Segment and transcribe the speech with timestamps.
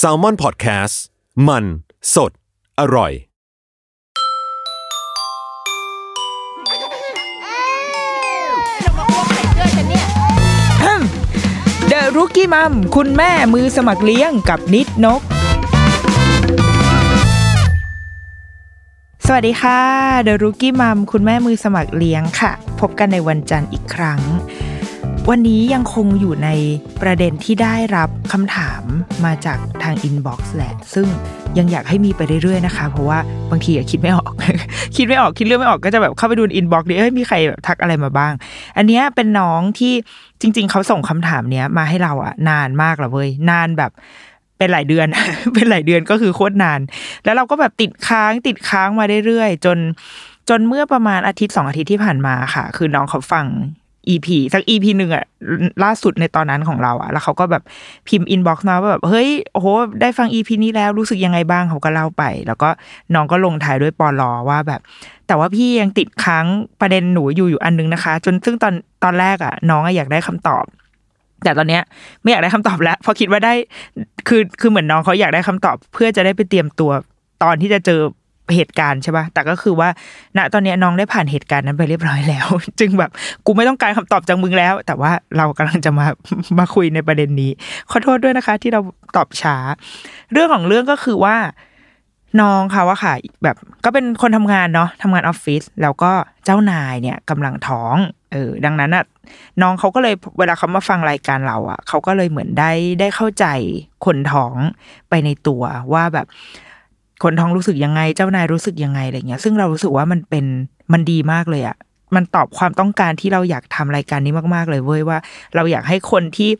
[0.00, 0.94] s a l ม o n PODCAST
[1.48, 1.64] มัน
[2.14, 2.32] สด
[2.80, 3.12] อร่อย
[11.88, 15.22] เดอะรุกี้มัมคุณแม่มือสมัครเลี้ยงกับนิดนก
[19.26, 19.80] สวัสดีค่ะ
[20.22, 24.20] เดอะรุกี้มัมคุณแม่มือสมัครเลี้ยงค่ะ พบกันในวันจันทร์อีกครั้ง
[25.30, 26.48] วันนี้ยังคงอยู่ใน
[27.02, 28.82] ประเด็นที่ได้รับคำถาม
[29.24, 31.06] มาจากทาง inbox แหละ ซึ่ง
[31.58, 33.18] ยังอยากให้มีไปเรื่อยๆนะคะ เพราะว่า
[33.50, 34.32] บางทีอะคิดไม่ออก
[34.96, 38.32] คิดไม่ออกคิดเรื่องไม่ออกก็จะแบบเข้าไปดู inbox ดิเอ้ยมีใครแบบทักอะไรมาบ้าง
[38.76, 39.92] อันเนี้ยเป็นน้องที่
[40.40, 43.90] จริง ๆ เขาส่งคำถามเนี้ยมาให้เราอะนานมากแล้วเว้ยนานแบบ
[44.58, 45.06] เป็นหลายเดือน
[45.54, 46.80] เป็นหลายเดือนก็คือโคตรนาน
[47.24, 49.78] แล้วเราก็แบบติดค้างติดค้างมาเรื่อยๆจน
[50.48, 53.46] จนเมื่อประมาณอาทิตย์สองอาทิตย์ที่ผ่านมาค่ะ คือน้องเขาฟัง
[54.08, 55.24] EP สัก EP หนึ่งอะ
[55.84, 57.62] ล่าสุดในตอนนั้นของเราอะแล้วเขาก็แบบ
[58.08, 59.66] พิมพ์ inbox มาว่าแบบเฮ้ยโอ้โห
[60.00, 62.68] ได้ฟัง EP นี้แล้วรู้สึกยังไงบ้างเขาก็เล่าไป แล้วก็
[63.14, 64.80] น้องก็ลงท้ายด้วยปอลอว่าแบบ
[65.26, 66.46] แต่ว่าพี่ยังติดค้าง
[66.80, 70.64] ประเด็นหนูอยู่อยู่อันนึงนะคะ จนซึ่งตอนตอนแรกอะน้องอยากได้คำตอบ
[71.44, 71.82] แต่ตอนเนี้ย
[72.22, 73.54] ไม่อยากได้คำตอบแล้วเพราะคิดว่าได้
[74.28, 76.90] คือคือเหมือนน้องเขาอยากได้คำตอบ เพื่อจะได้ไปเตรียมตัว
[77.42, 78.00] ตอนที่จะเจอ
[78.56, 79.88] เหตุการณ์ใช่ปะแต่ก็คือว่า
[80.36, 82.46] ณ ตอนนี้น้องได้ผ่านเหตุการณ์นั้นไปเรียบร้อยแล้ว
[82.80, 83.10] จึงแบบ
[83.46, 86.06] กูไม่ต้องการคำตอบจากมึงแล้ว แต่ว่าเรากำลังจะมา
[86.58, 87.50] มาคุยในประเด็นนี้
[87.90, 88.80] ขอโทษด้วยนะคะ ที่เรา
[89.16, 89.56] ตอบช้า
[90.32, 91.36] เรื่องของเรื่องก็คือว่า
[92.40, 96.12] น้องเขาอะค่ะ แบบก็เป็นคนทำงานเนาะทำงานออฟฟิศ แล้วก็
[96.44, 97.96] เจ้านายเนี่ยกำลังท้อง
[98.32, 99.04] เออ ดังนั้นอะ
[99.62, 103.46] น้องเขาก็เลยเวลาเขามาฟังรายการเราอะเขาก็เลยเหมือนได้ได้เข้าใจ
[104.04, 104.54] คนท้อง
[105.08, 106.26] ไปในตัวว่าแบบ
[107.22, 110.44] คนท้องรู้สึกยังไง เจ้านายรู้สึกยังไงอะไรเงี้ย ซึ่งเรารู้สึกว่ามันเป็น
[110.92, 111.76] มันดีมากเลยอะ
[112.14, 115.18] มันตอบความต้องการที่เราอยากทำรายการนี้มาก ๆ เลยเว้ยว่า
[115.54, 116.50] เราอยากให้คนที่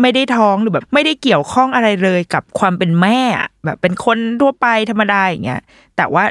[0.00, 5.60] ไม่ได้ท้องหรือแบบ ไม่ได้เกี่ยวข้องอะไรเลยกับความเป็นแม่อะแบบเป็นคนทั่วไปธรรมดาอย่างเงี้ย
[5.96, 6.24] แต่ว่า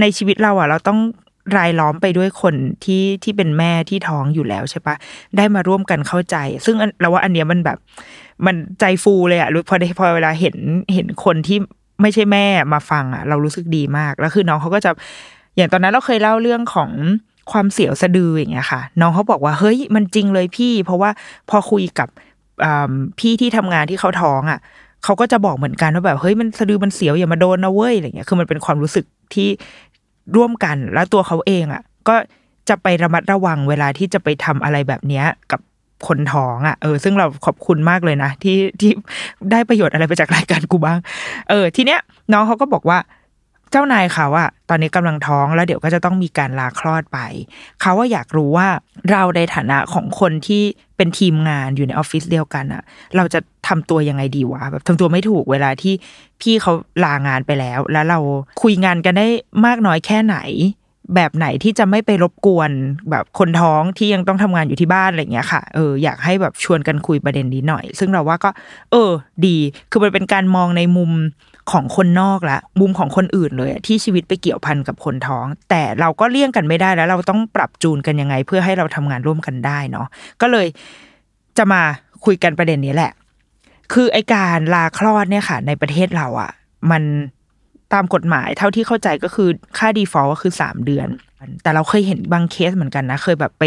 [0.00, 0.98] ในชีวิตเราอะเราต้อง
[1.56, 2.54] รายล้อมไปด้วยคน
[2.84, 4.94] ที่ที่เป็นแม่ที่ท้องอยู่แล้วใช่ปะ
[5.36, 7.78] ได้มาร่วมกันเข้าใจ ซึ่งเราว่าอันเนี้ยมันแบบ
[8.46, 10.56] มันใจฟูเลยอะรู้พอได้พอเวลาเห็น
[10.94, 11.58] เห็นคนที่
[12.00, 14.90] ไม่ใช่แม่มาฟังอะเรารู้สึกดีมาก แล้วคือน้องเขาก็จะ
[15.56, 16.90] อย่างตอนนั้นเราเคยเล่าเรื่องของ
[17.52, 21.10] ความเสียวสะดืออย่างเงี้ยค่ะ น้องเขาบอกว่าเฮ้ยมันจริงเลยพี่ เพราะว่า
[21.50, 22.08] พอคุยกับ
[23.18, 24.58] พี่ที่ทำงานที่เขาท้องอะ
[25.04, 29.48] เขาก็จะบอกเหมือนกันว่าแบบเฮ้ยมันสะดือมันเสียวอย่ามาโดนนะเว้ยอะไรเงี้ยคือมันเป็นความรู้สึกที่
[30.36, 32.16] ร่วมกันแล้วตัวเขาเองอะ ก็
[32.68, 35.60] จะไประมัดระวังเวลาที่จะไปทำอะไรแบบเนี้ยกับ
[36.08, 38.90] คนท้องอะเออซึ่งเราขอบคุณมากเลยนะ ที่ที่
[39.52, 40.98] ได้ประโยชน์อะไรไปจากรายการกูบ้าง
[41.50, 42.00] เออ ทีเนี้ย
[42.32, 42.98] น้องเขาก็บอกว่า
[43.70, 47.18] เจ้านายเขาอะตอนนี้กำลังท้องแล้วเดี๋ยวก็จะต้องมีการลาคลอดไป
[47.80, 48.68] เขาว่าอยากรู้ว่า
[49.10, 50.62] เราในฐานะของคนที่
[50.96, 52.82] เป็นทีมงานอยู่ในออฟฟิศเดียวกันอะ
[53.16, 55.94] เราจะทำตัวยังไงดีวะแบบทำตัวไม่ถูกเวลาที่
[56.40, 56.72] พี่เขา
[57.04, 58.18] ลางานไปแล้ว แล้วเรา
[58.62, 59.26] คุยงานกันได้
[59.66, 60.36] มากน้อยแค่ไหน
[61.14, 62.70] แบบไหนที่จะไม่ไปรบกวน
[63.10, 68.50] แบบคนท้องที่ยังต้องทำงานอยู่ที่บ้านอะไรอย่างเงี้ยค่ะเอออยากให้แบบชวนกันคุยประเด็นนี้หน่อย ซึ่งเราว่าก็
[68.90, 69.10] เออ
[69.46, 69.56] ดี
[69.90, 71.10] คือมันเป็นการมองในมุม
[71.72, 80.06] ของคนนอกละมุมของคนอื่นเลยที่ชีวิตไปเกี่ยวพันกับคนท้อง แต่เราก็เลี่ยงกันไม่ได้แล้ว เราต้องปรับจูนกันยังไง เพื่อให้เราทำงานร่วมกันได้เนาะ
[80.40, 80.66] ก็เลย
[81.58, 81.82] จะมา
[82.24, 83.12] คุยกันประเด็นนี้แหละ
[83.92, 86.50] คือไอการลาคลอดเนี่ยค่ะ ในประเทศเราอะ่ะ
[86.90, 87.02] มัน
[87.94, 91.08] ตามกฎหมายเท่าที่เข้าใจก็คือค่า default ก็คือสามเดือน
[91.62, 93.64] แต่เราเคยเห็นบางเคสเหมือนกันนะ เคยแบบไป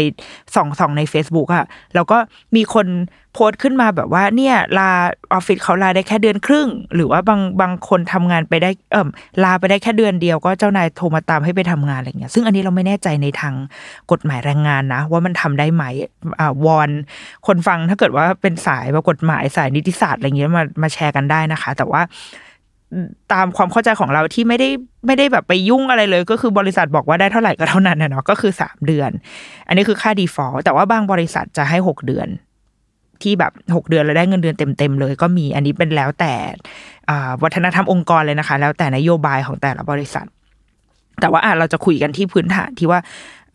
[0.54, 2.18] ส่องส่องใน Facebook อะแล้วก็
[2.56, 2.86] มีคน
[3.34, 4.90] โพสต์ขึ้นมาแบบว่าเนี่ยลา
[5.32, 9.08] ออฟฟิศเขาลาได้แค่เดือนครึ่ง หรือว่าบางบางคนทำงานไปได้เอ่ม
[9.44, 13.54] ลาไปได้แค่เดือนเดียวก็เจ้านายโทรมาตามให้ไปทำงานอะไรเงี้ยซึ่งอันนี้เราไม่แน่ใจในทาง
[14.10, 15.84] กฎหมายแรงงานนะ ว่ามันทำได้ไหม
[16.40, 16.90] อ่าวอน
[17.46, 22.02] คนฟังถ้าเกิดว่าเป็นสายแบบกฎหมายสายนิติศาสตร์อะไรเงี้ยมามาแชร์กันได้นะคะ แต่ว่า
[23.32, 24.68] ตามความเข้าใจของเราที่ไม่ได้
[25.06, 29.10] ไม่ได้แบบไปยุ่งอะไรเลย ก็คือบริษัทบอกว่าได้เท่าไหร่ก็เท่านั้นนะเนาะก็คือสามเดือน
[29.68, 32.28] อันนี้คือค่า default แต่ว่าบางบริษัทจะให้หกเดือน
[33.22, 36.34] ที่แบบหกเดือนแล้วได้เงินเดือนเต็มๆเลย ก็มีอันนี้เป็นแล้วแต่
[37.42, 40.26] วัฒนธรรมองค์กรเลยนะคะ แล้วแต่นโยบายของแต่ละบริษัท
[41.20, 43.00] แต่ว่าอะเราจะคุยกันที่พื้นฐานที่ว่า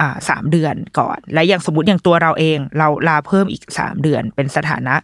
[0.02, 4.96] อ่าสามเดือนก่อน และอย่างสมมติอย่างตัวเราเอง เราลาเพิ่มอีกสามเดือน เป็นสถานะ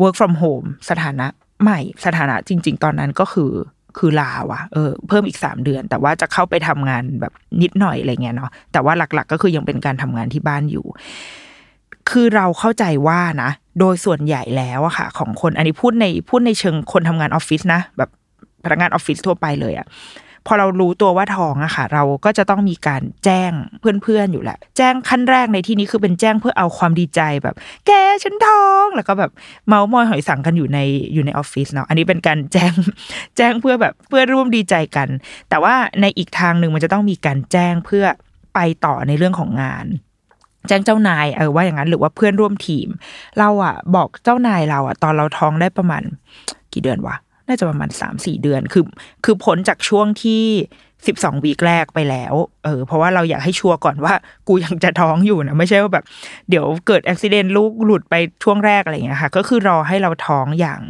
[0.00, 1.26] work from home สถานะ
[1.62, 3.52] ใหม่สถานะจริง ๆ ตอนนั้นก็คือ
[3.98, 7.32] คือลาว่ะเออเพิ่มอีกสามเดือน แต่ว่าจะเข้าไปทำงานแบบ
[7.62, 10.86] นิดหน่อยอะไรเงี้ยเนาะแต่ว่าหลักๆ ก็คือยังเป็นการทำงานที่บ้านอยู่
[12.10, 13.50] คือเราเข้าใจว่านะ
[13.80, 18.10] โดยส่วนใหญ่แล้วอะค่ะ ของคนอันนี้พูดในพูดในเชิงคนทำงานออฟฟิศนะแบบ
[18.64, 19.86] พนักงานออฟฟิศทั่วไปเลยอะ
[20.46, 27.54] พอเรารู้ตัวว่าท้องอะค่ะ เราก็จะต้องมีการแจ้งเพื่อนๆอยู่แหละ แจ้งขั้นแรกในที่นี้คือเป็นแจ้งเพื่อเอาความดีใจแบบ
[27.86, 27.90] แก
[28.22, 29.30] ฉันท้องแล้วก็แบบ
[29.68, 30.78] เมาส์มอยหอยสังกันอยู่ใน
[31.14, 32.72] อยู่ในออฟฟิศเนาะอันนี้เป็นการแจ้ง
[33.36, 35.08] แจ้งเพื่อแบบเพื่อร่วมดีใจกัน
[35.50, 38.04] แต่ว่าในอีกทางหนึ่งมันจะต้องมีการแจ้งเพื่อ
[38.54, 39.86] ไปต่อในเรื่องของงาน
[40.68, 42.88] แจ้งเจ้านายเออว่าอย่างนั้นหรือว่าเพื่อนร่วมทีม
[43.38, 46.02] เราอะบอกเจ้านายเราอะตอนเราท้องได้ประมาณ
[46.72, 47.16] กี่เดือนวะ
[47.48, 48.84] น่าจะประมาณสามสี่เดือน คือ
[49.24, 50.44] คือพ้นจากช่วงที่
[51.06, 54.14] สิบสองวีคแรกไปแล้ว เออ เพราะว่าเราอยากให้ชัวร์ก่อนว่า
[54.48, 56.04] กูยังจะท้องอยู่นะ ไม่ใช่ว่าแบบ
[56.50, 58.14] เดี๋ยวเกิดอุบิเหตุลูกหลุดไป
[58.44, 60.80] ช่วงแรกอะไรอย่างเงี้ยค่ะ ก็คือรอให้เราท้องอย่าง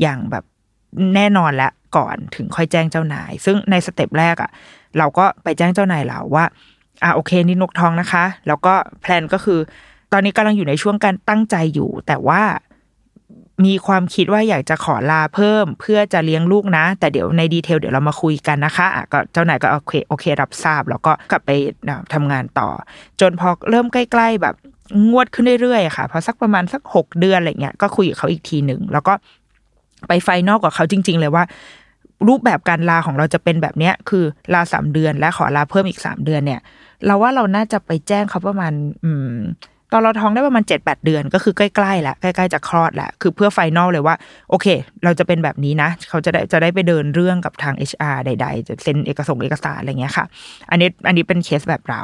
[0.00, 0.44] อย่างแบบ
[1.14, 4.50] แน่นอนล้วก่อนถึงค่อยแจ้งเจ้านาย ซึ่งในสเต็ปแรกอะ
[4.98, 6.44] เราก็ไปแจ้งเจ้านายเราว่า
[7.02, 9.58] อ่าโอเคนี่นกท้องนะคะ แล้วก็แพลนก็คือ
[10.12, 12.42] ตอนนี้กำลังอยู่ในช่วงการตั้งใจอยู่ แต่ว่า
[13.64, 21.50] มีความคิดว่าอยากจะขอลาเพิ่ม เพื่อจะเลี้ยงลูกนะ แต่เดี๋ยวในดีเทลเดี๋ยวเรามาคุยกันนะคะะก็เจ้านายก็โอเคโอเค รับทราบ แล้วก็กลับไป
[22.14, 22.68] ทำงานต่อ
[23.20, 24.54] จนพอเริ่มใกล้ ๆ แบบ
[25.10, 29.14] งวดขึ้นเรื่อยๆค่ะพอสักประมาณสักหกเดือนอะไรเงี้ยก็คุยกับเขาอีกทีหนึ่งแล้วก็
[30.08, 31.44] ไปไฟนอลกับเขาจริง ๆ เลยว่า
[32.28, 34.24] รูปแบบการลาของเราจะเป็นแบบเนี้ยคือ
[34.54, 36.60] ลาสามเดือน และขอลาเพิ่มอีกสามเดือนเนี่ย
[37.06, 38.72] เราว่าเราน่าจะไปแจ้งเขาประมาณ
[39.04, 39.36] อืม
[39.96, 44.14] ตอนเราท้องได้ประมาณเจ็ดแปดเดือน ก็คือใกล้ๆแล้วใกล้ๆจะคลอดแล้วคือเพื่อ final เลยว่า
[44.50, 44.66] โอเค
[45.04, 50.24] เราจะเป็นแบบนี้นะ เขาจะได้จะได้ไปเดินเรื่องกับทาง HR ใด ๆ จะเซ็นเอกสารเอกสารอะไรเงี้ยค่ะ
[50.70, 52.02] อันนี้อันนี้เป็นเคสแบบเรา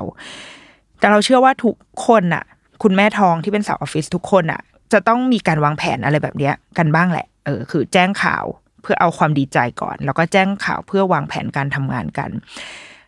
[0.98, 1.74] แต่เราเชื่อว่าทุก
[2.06, 2.44] คนน่ะ
[2.82, 4.60] คุณแม่ท้องที่เป็นสาวออฟฟิศทุกคนน่ะ
[4.92, 8.44] จะต้องมีการวางแผนอะไรแบบเนี้ยกันบ้างแหละเออคือแจ้งข่าว
[8.82, 12.30] เพื่อเอาความดีใจก่อน แล้วก็แจ้งข่าวเพื่อวางแผนการทำงานกัน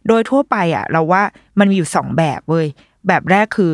[0.09, 1.23] โดยทั่วไปอะ เราว่า
[1.59, 2.67] มันมีอยู่สองแบบเว้ย
[3.09, 3.73] แบบแรกคือ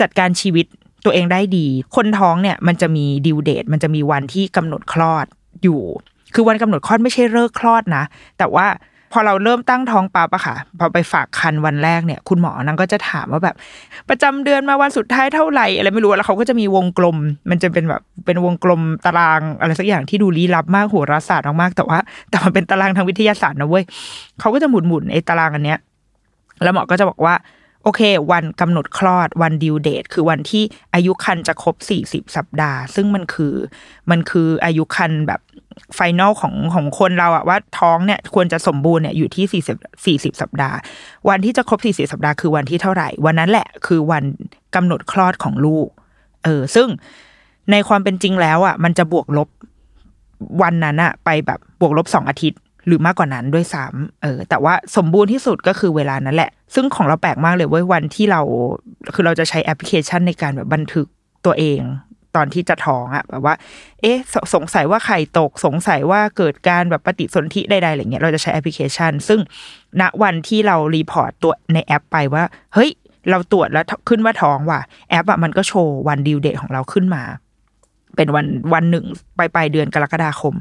[0.00, 0.66] จัดการชีวิต
[1.04, 1.66] ตัวเองได้ดี
[1.96, 5.26] คนท้องเนี่ยมันจะมีดิวเดต มันจะมีวันที่กำหนดคลอด
[5.62, 5.80] อยู่
[6.34, 8.04] คือวันกำหนดคลอดไม่ใช่เลิกคลอดนะ
[8.38, 8.66] แต่ว่า
[9.12, 13.56] พอเราเริ่มตั้งท้องปั๊บอะค่ะ พอไปฝากคันวันแรกเนี่ย คุณหมอนั่งก็จะถามว่าแบบ
[14.08, 17.16] ประจำเดือนมาวันสุดท้ายเท่าไหร่อะไรไม่รู้ แล้วเขาก็จะมีวงกลม
[17.50, 21.98] มันจะเป็นแบบเป็นวงกลมตารางอะไรสักอย่างที่ดูลี้ลับมากโหราศาสตร์มากๆแต่ว่า
[22.30, 23.84] แต่มันเป็นตารางทางวิทยาศาสตร์นะเว้ย
[24.40, 25.78] เขาก็จะหมุนหมุนไอ้ตารางอันเนี้ย
[26.62, 27.34] แล้วหมอก็จะบอกว่า
[27.84, 28.00] โอเค
[28.32, 33.54] วันกำหนดคลอดวัน due date คือวันที่อายุครรภ์จะครบสี่สิบสัปดาห์ ซึ่งมันคือ
[34.10, 35.40] มันคืออายุครรภ์แบบ
[35.94, 40.76] final ของของคนเราอะว่าท้องเนี่ยควรจะสมบูรณ์เนี่ยอยู่ที่สี่สิบสี่สิบสัปดาห์
[41.28, 44.24] วันที่จะครบสี่สิบสัปดาห์คือวันที่เท่าไหร่ วันนั้นแหละคือวัน
[44.74, 45.88] กำหนดคลอดของลูก
[46.44, 46.88] เออ ซึ่ง
[47.70, 49.48] ในความเป็นจริงแล้วอะมันจะบวกลบ
[50.62, 58.40] วันนั้นอะไปแบบบวกลบสองอาทิตย์ หรือมากกว่านั้นด้วยซ้ำเออ แต่ว่าสมบูรณ์ที่สุดก็คือเวลานั้นแหละ ซึ่งของเราแปลกมากเลยเว้ยวันที่เรา
[59.14, 61.06] คือเราจะใช้แอปพลิเคชันในการแบบบันทึก
[61.46, 61.82] ตัวเอง
[62.36, 63.54] ตอนที่จะท้องอะแบบว่า
[64.00, 69.40] เอ๊ะสสงสัยว่าไข่ตกสงสัยว่าเกิดการแบบปฏิสนธิใดๆอะไรเงี้ยเราจะใช้แอปพลิเคชัน ซึ่ง
[70.00, 72.44] ณวันที่เรา report ตัวในแอปไปว่า
[72.74, 72.90] เฮ้ย
[73.30, 74.80] เราตรวจแล้วขึ้นว่าท้องว่ะ
[75.10, 77.22] แอปอะมันก็โชว์วัน due date ของเราขึ้นมา
[78.16, 79.04] เป็นวันวันหนึ่ง
[79.38, 80.54] ปลายปลายเดือนกรกฎาคม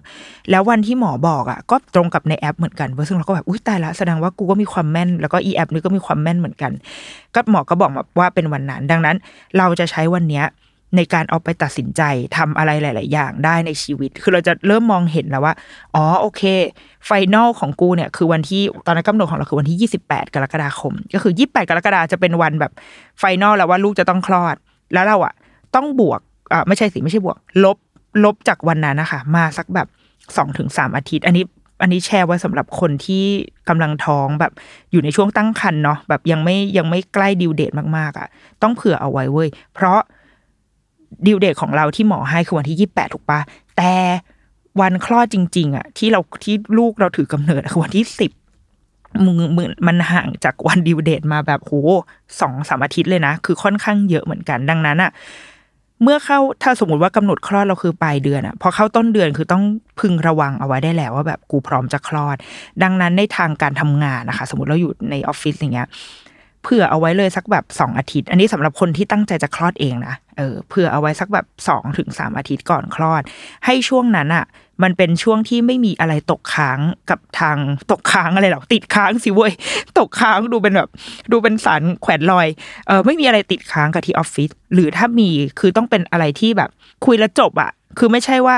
[0.50, 6.72] แล้ววันที่หมอบอกอะก็ตรงกับในแอปเหมือนกันเว้ยซึ่งเราก็แบบอุ้ยตายละแสดงว่ากูก็มีความแม่น แล้วก็อีแอปนี้ก็มีความแม่นเหมือนกัน
[7.36, 9.16] ก็หมอก็บอกว่าเป็นวันนั้น ดังนั้น
[9.57, 10.46] เราจะใช้วันเนี้ย
[10.98, 12.01] ในการเอาไปตัดสินใจ
[12.38, 15.54] ทำอะไรหลาย ๆ อย่างได้ในชีวิต คือเราจะเริ่มมองเห็นแล้วว่า
[15.96, 16.42] อ๋อ โอเค
[17.06, 22.72] final ของกูเนี่ย คือวันที่ ตอนนั้นกำหนดของเราคือวันที่ 28 กรกฎาคม ก็คือ 28 กรกฎาจะเป็นวันแบบ
[23.19, 24.56] ไฟนอลแล้วว่าลูกจะต้องคลอด
[24.94, 25.34] แล้วเราอะ
[25.75, 26.19] ต้องบวก
[26.51, 27.78] อ่าไม่ใช่สิไม่ใช่บวก ลบ
[28.24, 29.88] ลบจากวันนั้นนะคะมาสักแบบ
[30.38, 31.46] สองถึงสามอาทิตย์ อันนี้
[31.81, 33.25] อันนี้แชร์ไว้สำหรับคนที่
[33.70, 34.51] กำลังท้องแบบ
[34.91, 38.27] อยู่ในช่วงตั้งครรภ์เนาะแบบยังไม่ยังไม่ใกล้ดิวเดตมากๆอะ่ะ
[38.62, 40.00] ต้องเผื่อเอาไว้เว้ย เพราะ
[41.27, 43.39] ดิวเดตของเราที่หมอให้คือวันที่ยี่แปดถูกปะ
[43.77, 43.94] แต่
[44.82, 48.32] วันคลอดจริง ๆอะ่ะ ที่เราที่ลูกเราถือกำเนิดคือวันที่สิบ
[49.25, 51.74] มึงมึงมันห่างจากวันดิวเดตมาแบบโห
[52.41, 55.12] สองสามอาทิตย์เลยนะ คือค่อนข้างเยอะเหมือนกันดังนั้นอะ่ะ
[56.03, 59.63] เมื่อเข้าถ้าสมมติว่ากำหนดคลอดเราคือปลายเดือนอะพอเข้าต้นเดือนคือต้อง
[60.00, 62.38] พึงระวังเอาไว้ได้แล้วว่าแบบกูพร้อมจะคลอด
[62.84, 65.88] ดังนั้นในทางการทำงานนะคะ สมมติเราอยู่ในออฟฟิศอย่างเงี้ย
[66.63, 73.24] เผื่อเอาไว้เลยสักแบบสองอาทิตย์ อันนี้สำหรับคนที่ตั้งใจจะคลอดเองนะเออเผื่อเอาไว้สักแบบสองถึงสามอาทิตย์ก่อนคลอด
[73.65, 74.46] ให้ช่วงนั้นอะ
[74.83, 77.57] มันเป็นช่วงที่ไม่มีอะไรตกค้างกับทาง
[77.91, 79.53] ตกค้างอะไรหรอกติดค้างสิเว้ย
[79.98, 80.89] ตกค้างดูเป็นแบบ
[81.31, 82.48] ดูเป็นสารแขวนลอย
[82.88, 86.69] เออไม่มีอะไรติดค้างกับที่ออฟฟิศหรือถ้ามีคือต้องเป็นอะไรที่แบบ
[87.05, 88.57] คุยแล้วจบอะคือไม่ใช่ว่า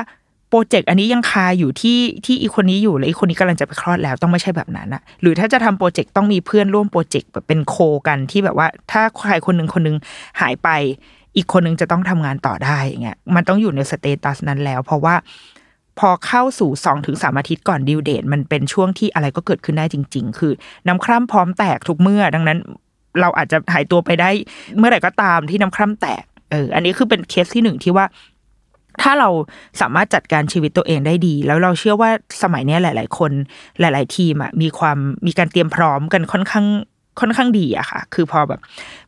[0.50, 7.76] โปรเจกต์อันนี้ยังคาอยู่ที่ที่อีคนนี้อยู่แล้วอีคนนี้กำลังจะไปคลอดแล้วต้องไม่ใช่แบบนั้นอะหรือถ้าจะทำโปรเจกต์ต้องมีเพื่อนร่วมโปรเจกต์แบบเป็น co
[8.08, 9.98] กันที่แบบว่า ถ้าใครคนหนึ่งคนหนึง
[10.40, 10.70] หายไป
[11.36, 15.16] อีกคนหนึงจะต้องทำงานต่อได้อย่างเงี้ยมันต้องอยู่ใน status นั้นแล้ว เพราะว่า
[16.00, 20.52] พอเข้าสู่สองถึงสามอาทิตย์ก่อน due date มันเป็นช่วงที่อะไรก็เกิดขึ้นได้จริง ๆ คือ
[20.88, 22.60] น้ำคร่ำพร้อมแตกทุกเมื่อ ดังนั้น
[23.22, 24.30] เราอาจจะหายตัวไปได้
[24.78, 28.06] เมื่อไหร่ก็ตามที่น้ำคร่ำแตกเอออันนี้คือเป็นเคสที่หนึ่งที่ว่า
[29.02, 29.30] ถ้าเรา
[29.82, 32.10] สามารถจัดการชีวิตตัวเองได้ดี แล้วเราเชื่อว่า
[32.44, 33.32] สมัยนี้หลาย ๆ คน
[33.80, 36.66] หลาย ๆ ทีมอะมีความมีการเตรียมพร้อมกันค่อนข้าง
[37.20, 38.60] ค่อนข้างดีอะค่ะ คือพอแบบ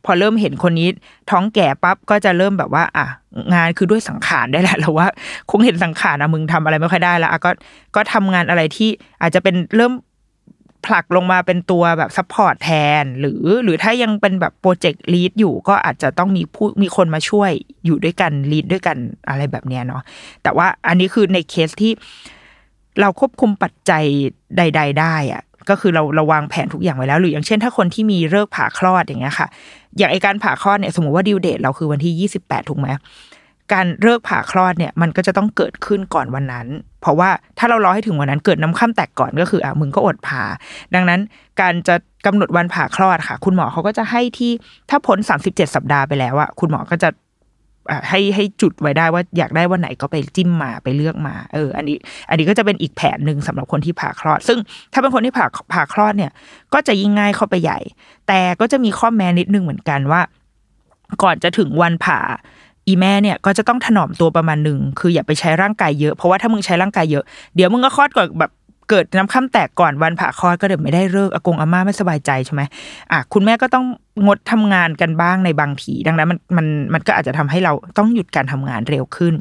[0.05, 0.87] พอเริ่มเห็นคนนี้
[1.31, 3.07] ท้องแก่ปั๊บก็จะเริ่มแบบว่า อะ
[3.53, 5.07] งานคือด้วยสังขารได้แหละเราว่า
[5.51, 7.51] คงเห็นสังขารนะมึงทำอะไรไม่ค่อยได้แล้วอะก็
[7.95, 8.89] ก็ทำงานอะไรที่
[9.21, 9.93] อาจจะเป็นเริ่ม
[10.85, 12.69] ผลักลงมาเป็นตัวแบบ support แท
[13.01, 17.51] น หรือหรือถ้ายังเป็นแบบ project lead อยู่ก็อาจจะต้องมีผู้มีคนมาช่วย
[17.85, 18.97] อยู่ด้วยกัน lead ด้วยกัน
[19.29, 20.01] อะไรแบบเนี้ยเนาะ
[20.43, 21.91] แต่ว่าอันนี้คือในเคสที่
[23.01, 24.03] เราควบคุมปัจจัย
[24.57, 29.47] ใด ๆ ได้อะ ก็คือเราเราวางแผนทุกอย่างไว้แล้ว หรืออย่างเช่น ถ้าคนที่มีเลิกผ่าคลอดอย่างเงี้ยค่ะ
[29.97, 32.87] อย่างไอการผ่าคลอดเนี่ยสมมติว่าดิวเดทเราคือวันที่ยี่สิบแปดถูกไหม
[33.73, 36.67] การเลิกผ่าคลอดเนี่ยมันก็จะต้องเกิดขึ้นก่อนวันนั้น
[37.01, 40.43] เพราะว่าถ้าเรารอให้ถึงวันนั้นเกิดน้ำข้ามแตกก่อนก็คืออะมึงก็อดผ่า
[40.95, 41.19] ดังนั้น
[41.61, 44.51] การจะกำหนดวันผ่าคลอดค่ะ คุณหมอเขาก็จะให้ที่
[44.89, 47.09] ถ้าพ้นสามสิบเจ็ดสัปดาห์ไปแล้วอะคุณหมอก็จะ
[48.09, 51.97] ให้ให้จุดไว้ได้ว่าอยากได้วันไหนก็ไปจิ้มมาไปเลือกมาเออ อันนี้
[52.29, 54.59] อันนี้ก็จะเป็นอีกแผนหนึ่งสำหรับคนที่ผ่าคลอด ซึ่ง
[54.93, 56.31] ถ้าเป็นคนที่ผ่าผ่าคลอดเนี่ย
[56.73, 57.79] ก็จะยิ่งง่ายเข้าไปใหญ่
[58.27, 60.21] แต่ก็จะมีข้อแม้นิดนึงเหมือนกันว่า
[61.23, 62.19] ก่อนจะถึงวันผ่า
[62.87, 67.23] อีแม่เนี่ยก็จะต้องถนอมตัวประมาณหนึ่งคืออย่าไปใช้ร่างกายเยอะเพราะว่าถ้ามึงใช้ร่างกายเยอะ
[67.55, 68.51] เดี๋ยวมึงก็คลอดก่อนแบบ
[68.89, 72.61] เกิดน้ำข้ามแตกก่อนวันผ่าคลอดก็เดี๋ยวไม่ได้เลิกอากงอาม่าไม่สบายใจใช่ไหม
[73.11, 73.85] อะคุณแม่ก็ต้อง
[74.25, 79.33] งดทำงานกันบ้างในบางทีดังนั้นมันมันมันก็อาจจะทำให้เราต้องหยุดการทำงานเร็วขึ้น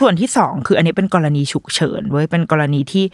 [0.00, 3.04] ส่วนที่สองคืออันนี้เป็นกรณีฉุกเฉินเว้ยเป็นกรณีที่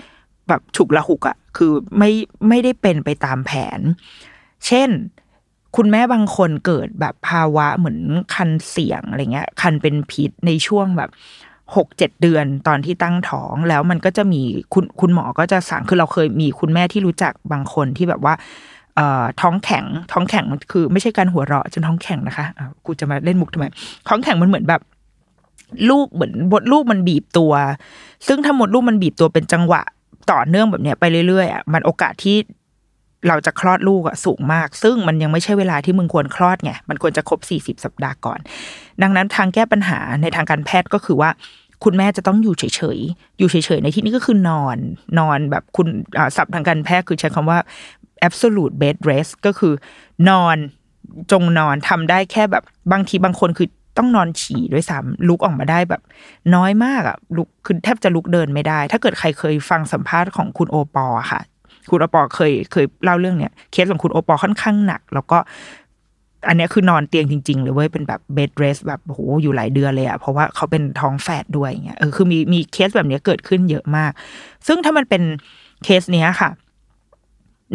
[0.49, 2.11] แบบฉุกละหุกอะ่ะคือไม่
[2.49, 3.81] ไม่ได้เป็นไปตามแผน
[4.67, 4.91] เช่น
[5.77, 7.99] คุณแม่บางคนเกิดแบบภาวะเหมือน
[8.35, 11.11] คันเสียงอะไรเงี้ย คันเป็นพิษในช่วงแบบ
[11.77, 14.43] หกเจ็ดเดือนตอนที่ตั้งท้องแล้วมันก็จะมี
[14.75, 18.35] คุณคุณหมอก็จะสั่งคือเราเคยมีคุณแม่ที่รู้จักบางคนที่แบบว่า
[18.97, 23.67] เอ่อท้องแข็งท้องแข็งมันคือไม่ใช่การหัวเราะจนท้องแข็งนะคะะกูจะมาเล่นมุกทำไม
[24.09, 24.81] ท้องแข็งมันเหมือนแบบ
[25.91, 27.53] ลูกเหมือนบดลูกมันบีบตัว
[28.27, 29.83] ซึ่งถ้าหมดลูกมันบีบตัวเป็นจังหวะ
[30.33, 32.37] ต่อเนื่องแบบเนี้ยไปเรื่อยๆอะมันโอกาสที่
[33.29, 38.39] เราจะคลอดลูกอะสูงมาก ซึ่งมันยังไม่ใช่เวลาที่มึงควรคลอดไงมันควรจะครบสี่สิบสัปดาห์ก่อน
[39.03, 41.31] ดังนั้นทางแก้ปัญหาในทางการแพทย์ก็คือว่า
[41.85, 42.65] คุณแม่จะต้องอยู่เฉ
[42.97, 44.77] ยๆอยู่เฉยๆในที่นี้ก็คือนอน
[45.19, 45.89] นอนแบบคุณ
[46.37, 47.59] ศัพท์ทางการแพทย์คือใช้คำว่า
[48.27, 49.75] absolute bed rest ก็คือ
[50.29, 50.57] นอน
[51.33, 56.03] จงนอนทำได้แค่แบบบางทีบางคนคือต้องนอนฉี่ด้วยซ้ำลุกออกมาได้แบบ
[56.55, 61.41] น้อยมากอะลุกคือแทบจะลุกเดินไม่ได้ ถ้าเกิดใครเคยฟังสัมภาษณ์ของคุณโอปอค่ะ
[61.91, 65.39] คุณโอปอเคยเคยเล่าเรื่องเนี้ยเคสของคุณโอปอค่อนข้างหนัก แล้วก็
[66.49, 74.13] อันนี้คือนอนเตียงจริง ๆ เลยเว้ยเป็นแบบเบดเรสแบบโหอยู่หลายเดือนเลยอะเพราะว่าเขาเป็นท้องแฝดด้วยเงี้ยเออคือมีมีเคสแบบนี้เกิดขึ้นเยอะมาก
[74.67, 75.23] ซึ่งถ้ามันเป็น
[75.85, 76.51] เคสเนี้ยค่ะ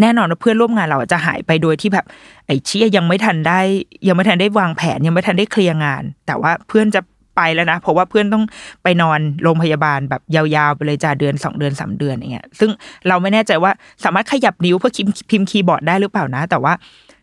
[0.01, 2.05] แน่นอนว่าเพื่อนร่วมงานเราจะหายไปโดยที่แบบ
[2.47, 3.59] ไอ้เชี่ยยังไม่ทันได้
[4.07, 7.01] ยังไม่ทันได้วางแผนยังไม่ทันได้ clear งาน แต่ว่าเพื่อนจะ
[7.35, 8.43] ไปแล้วนะ เพราะว่าเพื่อนต้อง
[8.83, 12.69] ไปนอนโรงพยาบาลแบบยาวๆไปเลยจ้าเดือนสองเดือนสามเดือนอย่างเงี้ยซึ่ง
[13.07, 13.71] เราไม่แน่ใจว่า
[14.03, 14.91] สามารถขยับนิ้วเพื่อ
[15.29, 16.73] พิมพ์คีย์บอร์ดได้หรือเปล่านะ แต่ว่า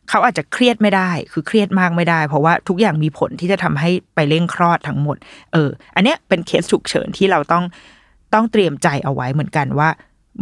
[0.09, 5.17] เขาอาจจะเครียดไม่ได้ คือเครียดมากไม่ได้ เพราะว่าทุกอย่างมีผลที่จะทำให้ไปเร่งคลอดทั้งหมด
[5.53, 7.65] เออ อันเนี้ยเป็นเคสฉุกเฉินที่เราต้อง
[8.35, 9.89] ต้องเตรียมใจเอาไว้เหมือนกันว่า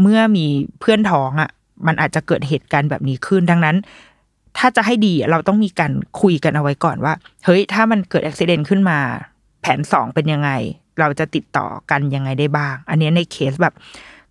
[0.02, 0.46] เมื่อมี
[0.80, 1.50] เพื่อนท้องอะ
[1.86, 3.76] มันอาจจะเกิดเหตุการณ์แบบนี้ขึ้นดังนั้น
[4.58, 7.12] ถ้าจะให้ดีเราต้องมีการคุยกันเอาไว้ก่อนว่า
[7.44, 8.98] เฮ้ย ถ้ามันเกิดอุบิเหตุขึ้นมา
[9.64, 10.50] แผนสองเป็นยังไง
[11.00, 13.74] เราจะติดต่อกันยังไงได้บ้าง อันนี้ในเคสแบบ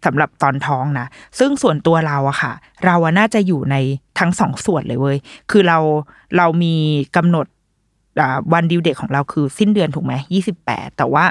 [0.05, 1.07] สำหรับตอนท้องนะ
[1.39, 2.53] ซึ่งส่วนตัวเราอะค่ะ
[2.85, 3.75] เราอะน่าจะอยู่ใน
[4.19, 5.17] ทั้งสองส่วนเลยเว้ย
[5.51, 5.77] คือเรา
[6.37, 6.75] เรามี
[7.15, 7.45] กำหนด
[8.53, 11.25] วันดิวเด็กของเราคือสิ้นเดือนถูกไหมยี่สิบแปดแต่ว่า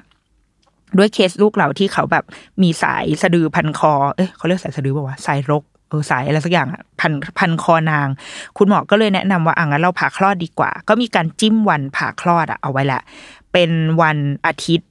[0.99, 2.25] ด้วยเคสลูกเราที่เขาแบบ
[2.63, 8.09] มีสายสะดือพันคอ เอ๊ะเขาเรียกสายสะดือป่าวะสายรกเออสายอะไรสักอย่างอะพันพันคอนาง
[8.59, 13.01] คุณหมอก็เลยแนะนำว่าอะงั้นเราผ่าคลอดดีกว่า ก็มีการจิ้มวันผ่าคลอดอะเอาไว้ละ
[13.53, 13.71] เป็น
[14.03, 14.89] วันอาทิตย์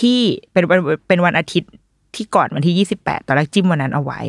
[0.00, 0.20] ที่
[0.52, 0.64] เป็น
[1.08, 1.70] เป็นวันอาทิตย์
[2.14, 4.20] ที่ก่อนวันที่ยี่สิบแปดตอนแรกจิ้มวันนั้นเอาไว้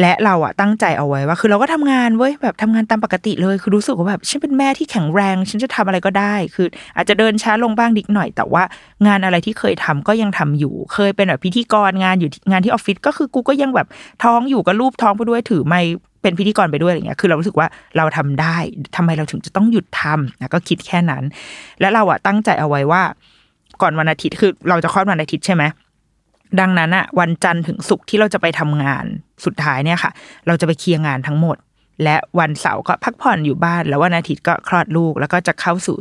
[0.00, 6.66] และเราอะตั้งใจเอาไว้ว่า คือเราก็ทำงานเว้ยแบบทำงานตามปกติเลย คือรู้สึกว่าแบบฉันเป็นแม่ที่แข็งแรง ฉันจะทำอะไรก็ได้ คือ
[6.96, 8.62] อาจจะเดินช้าลงบ้างนิดหน่อย แต่ว่า
[9.06, 13.88] งานอะไรที่เคยทำก็ยังทำอยู่ เคยเป็นแบบพิธีกรงานอยู่งานที่ออฟฟิศก็คือกูก็ยังแบบ
[14.24, 15.82] ท้องอยู่ก็รูปท้องไปด้วยถือไม่
[16.22, 18.56] เป็นพิธีกรไปด้วยอะไรเงี้ย คือเรารู้สึกว่าเราทำได้
[18.96, 21.22] ทำไมเราถึงจะต้องหยุดทำนะก็คิดแค่นั้น
[21.80, 23.02] และเราอะตั้งใจเอาไว้ว่า
[23.82, 25.62] ก่อนวันอาทิตย์คือเราจะคลอดวันอาทิตย์ใช่ไหม
[26.60, 29.04] ดังนั้นอะวันจันทร์ถึงศุกร์ที่เราจะไปทำงาน
[29.44, 30.10] สุดท้ายเนี่ยค่ะ
[30.46, 31.56] เราจะไปเคลียร์งานทั้งหมด
[32.04, 35.96] และวันเสาร์ก็พักผ่อนอยู่บ้าน แล้ววันอาทิตย์ก็คลอดลูก แล้วก็จะเข้าสู่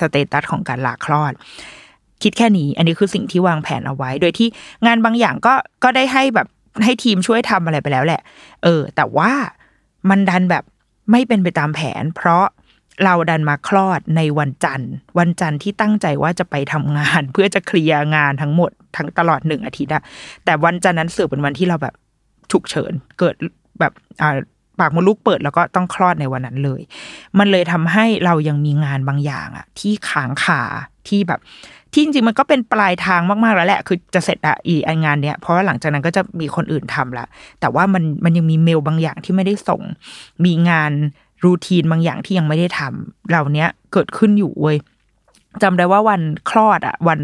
[0.00, 1.32] สเตตัสของการลาคลอด
[2.22, 4.48] คิดแค่นี้ อันนี้คือสิ่งที่วางแผนเอาไว้ โดยที่
[4.86, 6.48] งานบางอย่างก็ก็ได้ให้แบบ
[6.84, 8.20] ให้ทีมช่วยทำอะไรไปแล้วแหละ
[8.62, 9.30] เออ แต่ว่า
[10.08, 10.64] มันดันแบบ
[11.10, 12.44] ไม่เป็นไปตามแผน เพราะ
[13.04, 20.02] เราดันมาคลอดในวันจันทร์ วันจันทร์ที่ตั้งใจว่าจะไปทำงาน เพื่อจะเคลียร์งานทั้งหมดทั้งตลอดหนึ่งอาทิตย์อะ
[20.44, 21.94] แต่วันจันทร์นั้นเสือเป็นวันที่เราแบบ
[22.52, 23.34] ฉุกเฉินเกิด
[23.80, 23.92] แบบ
[24.22, 24.36] อ่า
[24.78, 26.80] ปากมดลูกเปิดแล้วก็ต้องคลอดในวันนั้นเลย
[27.38, 30.62] มันเลยทำให้เรายังมีงานบางอย่างอะที่ค้างคา
[31.08, 31.40] ที่แบบ
[31.92, 37.26] ที่จริงมันก็เป็นปลายทางมากๆแล้วแหละ คือจะเสร็จอะอีอันงานเนี้ยเพราะว่าหลังจากนั้นก็จะมีคนอื่นทำละ
[37.60, 39.82] แต่ว่ามันมันยังมีเมลบางอย่างที่ไม่ได้ส่ง
[40.44, 40.92] มีงาน
[41.44, 44.78] รูทีนบางอย่างที่ยังไม่ได้ทำเหล่าเนี้ยเกิดขึ้นอยู่เว้ย
[45.62, 47.20] จำได้ว่าวันคลอดอะวัน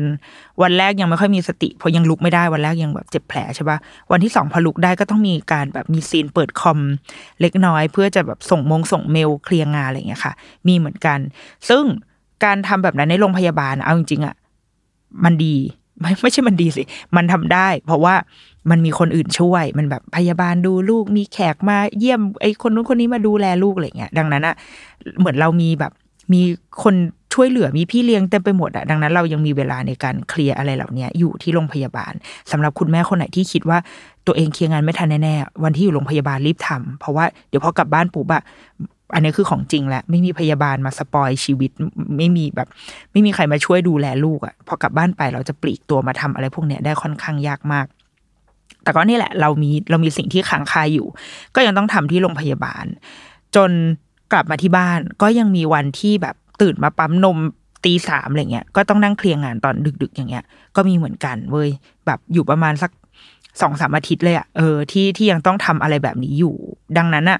[0.62, 3.78] วันแรกยังไม่ค่อยมีสติเพราะยังลุกไม่ได้วันแรกยังแบบเจ็บแผลใช่ปะ
[4.10, 6.78] วันที่สองพอลุกได้ก็ต้องมีการแบบมีซีนเปิดคอม
[7.40, 10.32] เล็กน้อย เพื่อจะแบบส่งมงส่งเมลเคลียร์งานอะไรอย่างเงี้ยค่ะ
[10.66, 11.18] มีเหมือนกัน
[11.68, 11.84] ซึ่ง
[12.44, 14.34] การทำแบบนั้นในโรงพยาบาลเอาจริงๆอะ
[15.24, 15.56] มันดี
[16.00, 16.82] ไม่ไม่ใช่มันดีสิ
[17.16, 18.14] มันทำได้ เพราะว่า
[18.70, 24.54] มันมีคนอื่นช่วย มันแบบพยาบาลดูลูกมีแขกมาเยี่ยมไอ้คนนู้นคนนี้มาดูแลลูกอะไรเงี้ยดังนั้นอะ
[25.18, 25.92] เหมือนเรามีแบบ
[26.32, 26.40] มี
[26.82, 26.94] คน
[27.34, 32.12] ช่วยเหลือมีพี่เลี้ยงเต็มไปหมดอะดังนั้นเรายังมีเวลาในการเคลียร์อะไรเหล่านี้อยู่ที่โรงพยาบาล
[32.50, 33.78] สำหรับคุณแม่คนไหนที่คิดว่า
[34.26, 38.42] ตัวเองเคลียร์งานไม่ทันแน่ๆวันที่อยู่โรงพยาบาลรีบทำเพราะว่าเดี๋ยวพอกลับบ้านปุ๊บอะ
[39.14, 41.70] อันนี้คือของจริงแหละ ไม่มีพยาบาลมาสปอยชีวิต
[42.16, 42.68] ไม่มีแบบ
[43.12, 47.86] ไม่มีใครมาช่วยดูแลลูกอะพอกลับบ้านไปเราจะปลีกตัวมาทำอะไรพวกเนี้ยได้ค่อนข้างยากมาก
[48.82, 51.06] แต่ก็นี่แหละ เรามีเรามีสิ่งที่ค้างคาอยู่
[51.54, 52.84] ก็ยังต้องทำที่โรงพยาบาล
[53.56, 53.70] จน
[54.32, 57.38] กลับมาที่บ้าน ก็ยังมีวันที่แบบตื่นมาปั๊มนม
[57.84, 60.44] ตีสามอะไรเงี้ยก็ต้องนั่ง clear งานตอนดึก ๆ อย่างเงี้ย
[60.76, 61.70] ก็มีเหมือนกันเว้ย
[62.06, 62.90] แบบอยู่ประมาณสัก
[63.60, 66.54] สองสามอาทิตย์เลยอะเออที่ที่ยังต้องทำอะไรแบบนี้อยู่
[66.98, 67.38] ดังนั้นอะ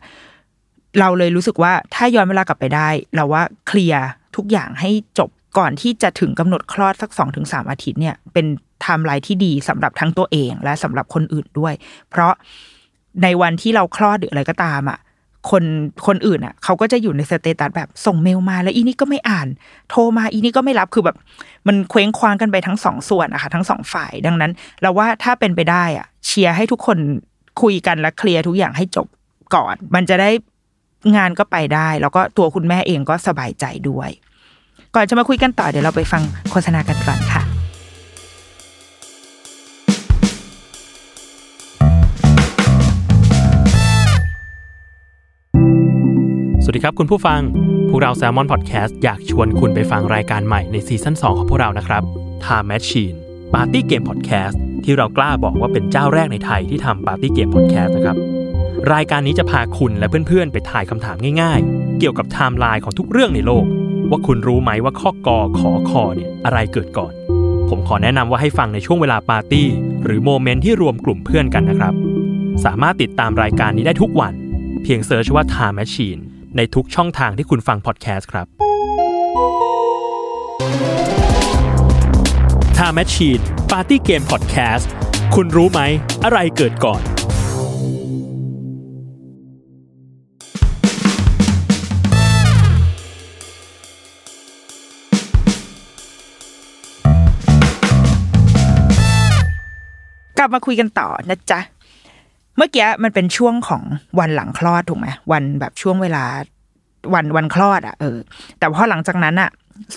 [1.01, 8.47] เราเลยรู้สึกว่าถ้าย้อนเวลากลับไปได้ เราว่า clear ทุกอย่างให้จบก่อนที่จะถึงกำหนดคลอดสักสองถึงสามอาทิตย์เนี่ยเป็น
[8.81, 11.75] ไทม์ไลน์ที่ดีสำหรับทั้งตัวเองและสำหรับคนอื่นด้วย
[12.11, 12.33] เพราะ
[13.23, 14.99] ในวันที่เราคลอดหรืออะไรก็ตามอะ
[15.51, 15.65] คน
[16.07, 19.49] คนอื่นอะเขาก็จะอยู่ในสเตตัสแบบส่งเมลมาแล้วอีนี่ก็ไม่อ่าน
[19.91, 21.17] โทรมาอีนี่ก็ไม่รับคือแบบ
[21.67, 26.99] มันเคว้งคว้างกันไปทั้งสองส่วนอะค่ะทั้งสองฝ่ายดังนั้น เราว่าถ้าเป็นไปได้อะ เชียร์ให้ทุกคน
[27.63, 29.07] คุยกันและเคลียร์ทุกอย่างให้จบ
[29.55, 30.31] ก่อน มันจะได้
[31.17, 34.11] งานก็ไปได้ แล้วก็ตัวคุณแม่เองก็สบายใจด้วย
[34.95, 37.43] ก่อนจะมาคุยกันต่อเดี๋ยวเราไปฟังโฆษณากันก่อนค่ะ
[46.63, 47.41] สวัสดีครับคุณผู้ฟัง
[47.89, 52.03] พวกเรา Salmon Podcast อยากชวนคุณไปฟังรายการใหม่ในซีซั่น2 ของพวกเรานะครับ
[52.45, 53.17] Time Machine
[53.53, 58.36] Party Game Podcast ที่เรากล้าบอกว่าเป็นเจ้าแรกในไทยที่ทำ Party Game Podcast นะครับ
[58.95, 63.65] รายการนี้จะพาคุณและเพื่อนๆ ไปทายคำถามง่ายๆ เกี่ยวกับไทม์ไลน์ของทุกเรื่องในโลก
[64.11, 67.13] ว่าคุณรู้ไหมว่าข้อกอขอคอเนี่ยอะไรเกิดก่อน
[67.69, 69.69] ผมขอแนะนำว่าให้ฟังในช่วงเวลาปาร์ตี้
[70.05, 71.95] หรือโมเมนต์ที่รวมกลุ่มเพื่อนกันนะครับ
[72.65, 74.35] สามารถติดตามรายการนี้ได้ทุกวัน
[74.83, 76.21] เพียงเซิร์ชว่า Time Machine
[76.57, 78.47] ในทุกช่องทางที่คุณฟังพอดแคสต์ครับ
[82.77, 84.87] Time Machine Party Game Podcast
[85.35, 85.81] คุณรู้ไหม
[86.25, 87.03] อะไรเกิดก่อน
[100.47, 101.61] ลับมาคุยกันต่อนะจ๊ะ
[102.57, 103.83] เมื่อกี้มันเป็นช่วงของ
[104.21, 106.25] วันหลังคลอดถูกไหมวันแบบช่วงเวลา
[107.15, 108.19] วันวันคลอดอะเออ
[108.59, 109.51] แต่พอหลังจากนั้นอะ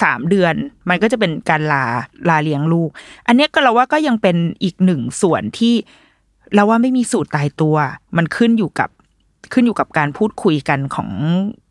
[0.04, 0.54] สามเดือน
[0.90, 1.84] มันก็จะเป็นการลา
[2.30, 2.90] ลาเลี้ยงลูก
[3.28, 5.74] อันนี้ก็เราว่าก็ยังเป็นอีกหนึ่งส่วนที่
[6.54, 7.76] เราว่าไม่มีสูตรตายตัว
[8.18, 8.90] มันขึ้นอยู่กับ
[9.54, 11.10] ขึ้นอยู่กับการพูดคุยกันของ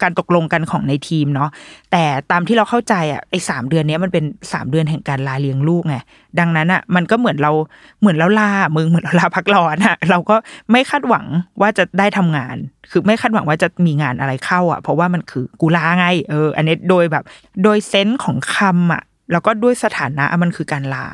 [0.02, 1.50] การตกลงกันของในทีมเนาะ
[1.92, 5.96] แต่ตามที่เราเข้าใจอะไอ้สามเดือนเนี้ยมันเป็นสามเดือนแห่งการลาเลี้ยงลูกไง
[6.38, 7.52] ดังนั้นอะมันก็เหมือนเรา
[8.00, 10.36] เหมือนเราลามึงเหมือนเราลาพักร้อนอะเราก็
[10.70, 11.26] ไม่คาดหวัง
[11.60, 12.56] ว่าจะได้ทำงาน
[12.90, 17.24] คือไม่คาดหวังว่าจะมีงานอะไรเข้าอะ เพราะว่ามันคือกูลาไงเออ อันนี้โดยแบบ
[17.64, 21.06] โดยเซนส์ของคำอะแล้วก็ด้วยสถานะมันคือการลา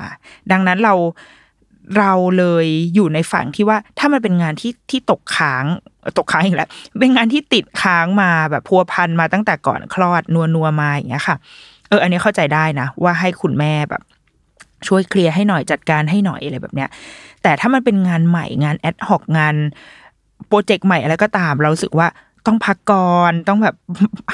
[0.50, 0.94] ดังนั้นเรา
[1.98, 5.64] เราเลยอยู่ในฝั่งที่ว่าถ้ามันเป็นงานที่ที่ตกค้าง
[6.18, 6.68] ตกค้างอีกแล้ว
[7.00, 11.36] เป็นงานที่ติดค้างมาแบบพัวพันมาตั้งแต่ก่อนคลอดนัวนัวมาอย่างเงี้ยค่ะ
[11.88, 14.02] เออ อันนี้เข้าใจได้นะ ว่าให้คุณแม่แบบ
[14.86, 16.88] ช่วยเคลียร์ให้หน่อยจัดการให้หน่อยอะไรแบบเนี้ย
[17.42, 19.54] แต่ถ้ามันเป็นงานใหม่งานแอดฮอกงาน
[20.48, 22.08] โปรเจกต์ใหม่อะไรก็ตาม เราสึกว่า
[22.46, 23.74] ต้องพักก่อนต้องแบบ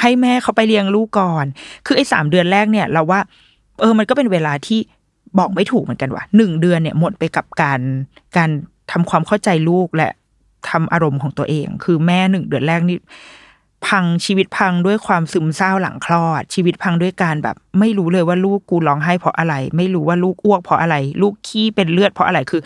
[0.01, 1.45] ให้แม่เขาไปเลี้ยงลูกก่อน
[1.87, 3.21] คือไอ้สามเดือนแรกเนี่ย เราว่า
[3.81, 4.81] เออมันก็เป็นเวลาที่
[5.38, 7.81] บอกไม่ถูกเหมือนกันว่าหนึ่งเดือนเนี่ยหมดไปกับการ
[8.37, 8.51] การ
[8.93, 10.11] ทำความเข้าใจลูกและ
[10.71, 12.99] ทำอารมณ์ของตัวเอง คือแม่หนึ่งเดือนแรกนี่
[13.87, 22.61] พังชีวิตพังด้วยความซึมเศร้าหลังคลอด ชีวิตพังด้วยการแบบ ไม่รู้เลยว่าลูกกูร้องไห้เพราะอะไร ไม่รู้ว่าลูกอ้วกเพราะอะไร ลูกขี้เป็นเลือดเพราะอะไรคือ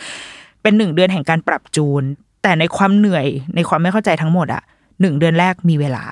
[0.61, 2.03] เป็นหนึ่งเดือนแห่งการปรับจูน
[2.43, 4.63] แต่ในความเหนื่อยในความไม่เข้าใจทั้งหมดอะ
[5.01, 6.03] หนึ่งเดือนแรกมีเวลา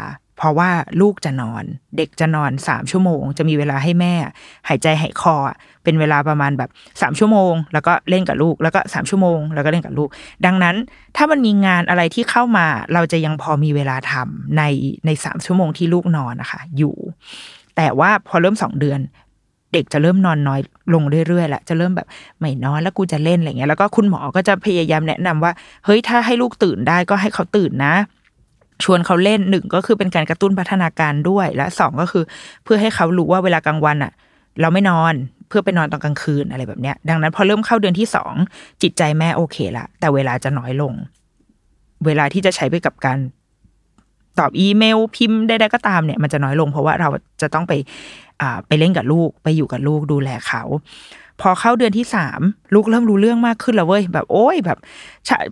[0.44, 0.70] ราะว่า
[1.02, 1.64] ลูกจะนอน
[1.98, 4.14] เด็กจะนอนสามชั่วโมง จะมีเวลาให้แม่
[4.68, 5.36] หายใจหายคอ
[5.84, 6.70] เป็นเวลาประมาณแบบ
[7.02, 10.10] สามชั่วโมง แล้วก็เล่นกับลูก แล้วก็สามชั่วโมง แล้วก็เล่นกับลูก
[10.46, 10.76] ดังนั้น
[11.16, 14.64] ถ้ามันมีงานอะไรที่เข้ามา เราจะยังพอมีเวลาทำใน
[15.06, 16.96] ในสามชั่วโมงที่ลูกนอนนะคะ อยู่
[17.76, 19.00] แต่ว่าพอเริ่มสองเดือน
[19.74, 20.62] เด็กจะเริ่มนอนน้อย
[20.94, 22.08] ลงเรื่อยๆแหละจะเริ่มแบบ
[22.40, 25.52] ไม่นอนแล้วกูจะเล่นอะไรเงี้ยแล้วก็คุณหมอก็จะพยายามแนะนำว่า
[25.86, 27.96] เฮ้ยถ้าให้ลูกตื่นได้ก็ให้เขาตื่นนะ
[28.84, 32.24] ชวนเขาเล่นหนึ่งก็คือเป็นการกระตุ้นพัฒนาการด้วย และสองก็คือ
[32.64, 34.12] เพื่อให้เขารู้ว่าเวลากลางวันอะ
[34.62, 35.14] เราไม่นอน
[35.48, 38.34] เพื่อไปนอนตอนกลางคืนอะไรแบบเนี้ย ดังนั้นพอเริ่มเข้าเดือนที่สอง
[38.82, 40.94] จิตใจแม่โอเคละแต่เวลาจะน้อยลง
[42.06, 43.20] เวลาที่จะใช้ไปกับการ
[44.40, 47.10] ตอบอีเมลพิมพ์ใดๆก็ตามเนี่ย มันจะน้อยลงเพราะว่าเรา
[47.42, 47.74] จะต้องไป
[48.42, 50.64] อ่าไปเล่นกับลูกไปอยู่กับลูกดูแลเขา
[51.42, 52.42] พอเข้าเดือนที่สาม
[52.74, 54.78] ลูกเริ่มรู้เรื่องมากขึ้นแล้วเว้ยแบบโอ้ยแบบ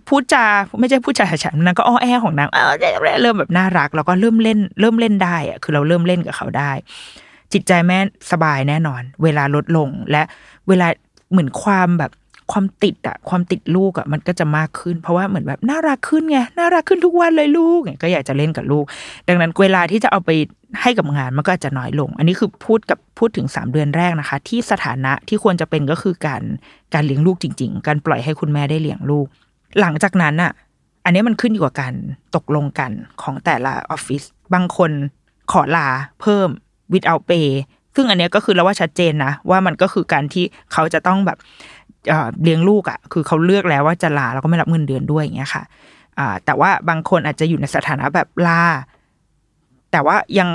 [0.08, 0.44] พูดจา
[0.80, 2.72] ไม่ใช่พูดจาฉันนางก็อ้อแอของนางเออ
[3.22, 6.72] เริ่มแบบน่ารัก แล้วก็เริ่มเล่น เริ่มเล่นได้อะคือเราเริ่มเล่นกับเขาได้
[7.52, 7.98] จิตใจแม่
[8.30, 10.22] สบายแน่นอน เวลาลดลงและ
[10.68, 10.88] เวลา
[11.30, 12.10] เหมือนความแบบ
[12.52, 18.84] ความติดอะความติดลูกอะมันก็จะมากขึ้น เพราะว่าเหมือนแบบน่ารักขึ้นไงน่ารักขึ้นทุกวันเลยลูกก็อยากจะเล่นกับลูก
[19.28, 20.30] ดังนั้นเวลาที่จะเอาไป
[20.82, 26.42] ให้กับงานมันก็อาจจะน้อยลง อันนี้คือพูดกับพูดถึงสามเดือนแรกนะคะ ที่สถานะที่ควรจะเป็นก็คือการ
[26.94, 29.26] การเลี้ยงลูกจริง ๆ การปล่อยให้คุณแม่ได้เลี้ยงลูก
[29.80, 30.52] หลังจากนั้นอะ
[31.04, 31.94] อันนี้มันขึ้นอยู่กับการ
[32.36, 32.90] ตกลงกัน
[33.22, 34.22] ของแต่ละออฟฟิศ
[34.54, 34.90] บางคน
[35.52, 35.88] ขอลา
[36.20, 36.48] เพิ่ม
[36.92, 37.48] without pay
[37.96, 41.38] ซึ่งอันนี้ก็คือเราว่าชัดเจนนะ ว่ามันก็คือการที่เขาจะต้องแบบ
[42.42, 45.62] เลี้ยงลูกอะ่ะคือเขาเลือกแล้วว่าจะลาแล้วก็ไม่รับเงินเดือนด้วยอย่างเงี้ยค่ะ
[46.44, 48.62] แต่ว่าบางคนอาจจะอยู่ในสถานะแบบลา
[49.92, 50.48] แต่ว่ายัง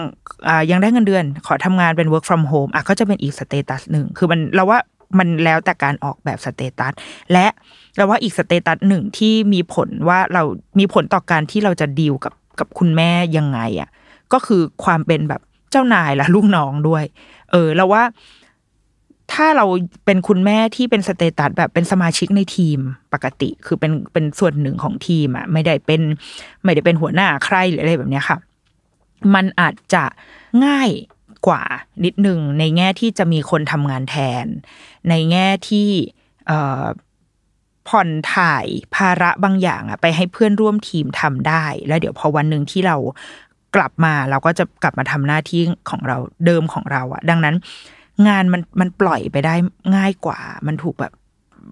[0.71, 4.79] ยังได้เงินเดือน ขอทำงานเป็น work from home อะก็จะเป็นอีก status หนึ่งคือมันเราว่า
[5.17, 6.93] มันแล้วแต่การออกแบบ status
[7.33, 7.47] และ
[7.97, 10.43] เราว่าอีก status หนึ่งที่มีผลว่าเรา
[10.79, 13.89] มีผลต่อการที่เราจะดีลกับกับคุณแม่ยังไงอะ
[14.33, 17.03] ก็คือความเป็นแบบเจ้านายและลูกน้องด้วย
[17.51, 18.03] เออเราว่า
[19.33, 19.65] ถ้าเรา
[20.05, 22.79] เป็นคุณแม่ที่เป็น status แบบเป็นสมาชิกในทีม
[23.13, 26.01] ปกติ คือเป็นเป็นส่วนหนึ่งของทีมอะไม่ได้เป็น
[26.63, 28.37] ไม่ได้เป็นหัวหน้าใครหรืออะไรแบบนี้ค่ะ
[29.33, 30.03] มันอาจจะ
[30.65, 30.89] ง่าย
[31.47, 31.63] กว่า
[32.05, 34.45] นิดหนึ่งในแง่ที่จะมีคนทำงานแทน
[35.09, 35.89] ในแง่ที่
[37.87, 42.97] ผ่อนถ่ายภาระบางอย่างอะไปให้เพื่อนร่วมทีมทำได้ แล้วเดี๋ยวพอวันหนึ่งที่เรา
[43.75, 47.55] กลับมาเราก็จะกลับมาทำหน้าที่ของเราเดิมของเราอะดังนั้น
[48.27, 49.53] งานมันมันปล่อยไปได้
[49.95, 51.13] ง่ายกว่า มันถูกแบบ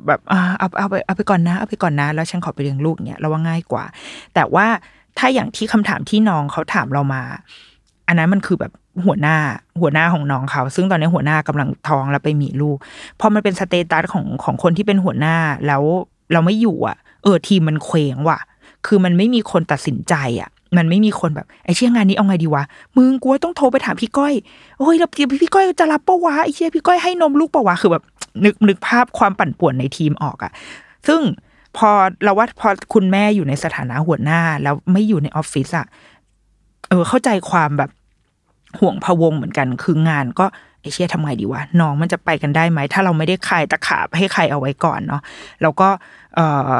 [0.07, 0.39] แบบเอา
[0.77, 3.83] เอาไปเอาไปก่อนนะเอาไปก่อนนะ แล้วฉันขอไปเลี้ยงลูกเนี่ยเราว่าง่ายกว่า
[4.33, 4.67] แต่ว่า
[5.17, 7.23] ถ้าอย่างที่คำถามที่น้องเขาถามเรามา
[8.07, 8.71] อันนั้นมันคือแบบ
[9.05, 9.37] หัวหน้า
[9.81, 12.77] หัวหน้าของน้องเขา ซึ่งตอนนี้หัวหน้ากำลังท้องแล้วไปมีลูก
[13.19, 15.35] พอมันเป็นสเตตัสของของคนที่เป็นหัวหน้า
[15.67, 15.83] แล้ว
[16.33, 18.39] เราไม่อยู่อะ เออทีมมันเคว้งว่ะ
[18.85, 22.63] คือมันไม่มีคนตัดสินใจอะ มันไม่มีคนแบบไอ้เชี่ยงานนี้เอาไงดีวะ
[22.97, 24.33] มึงกูต้องโทรไปถามพี่ก้อย
[24.79, 25.09] โอ้ยแล้ว
[25.41, 28.03] พี่ก้อยจะรับปะวะไอ้เชี่ยพี่ก้อยให้นมลูกปะวะคือแบบ
[28.45, 30.51] นึกนึกภาพความปั่นป่วนในทีมออกอะ
[31.07, 31.21] ซึ่ง
[31.77, 31.89] พอ
[32.23, 35.87] เราว่าพอคุณแม่อยู่ในสถานะหัวหน้า แล้วไม่อยู่ในออฟฟิศอะ
[36.89, 37.91] เออ เข้าใจความแบบ
[38.79, 40.45] ห่วงพะวงเหมือนกัน คืองานก็
[40.81, 45.21] ไอเชี่ยทำไงดีวะน้องมันจะไปกันได้ไหม ถ้าเราไม่ได้คายตะขาบให้ใครเอาไว้ก่อนเนาะ
[45.61, 45.89] แล้วก็
[46.35, 46.71] เออ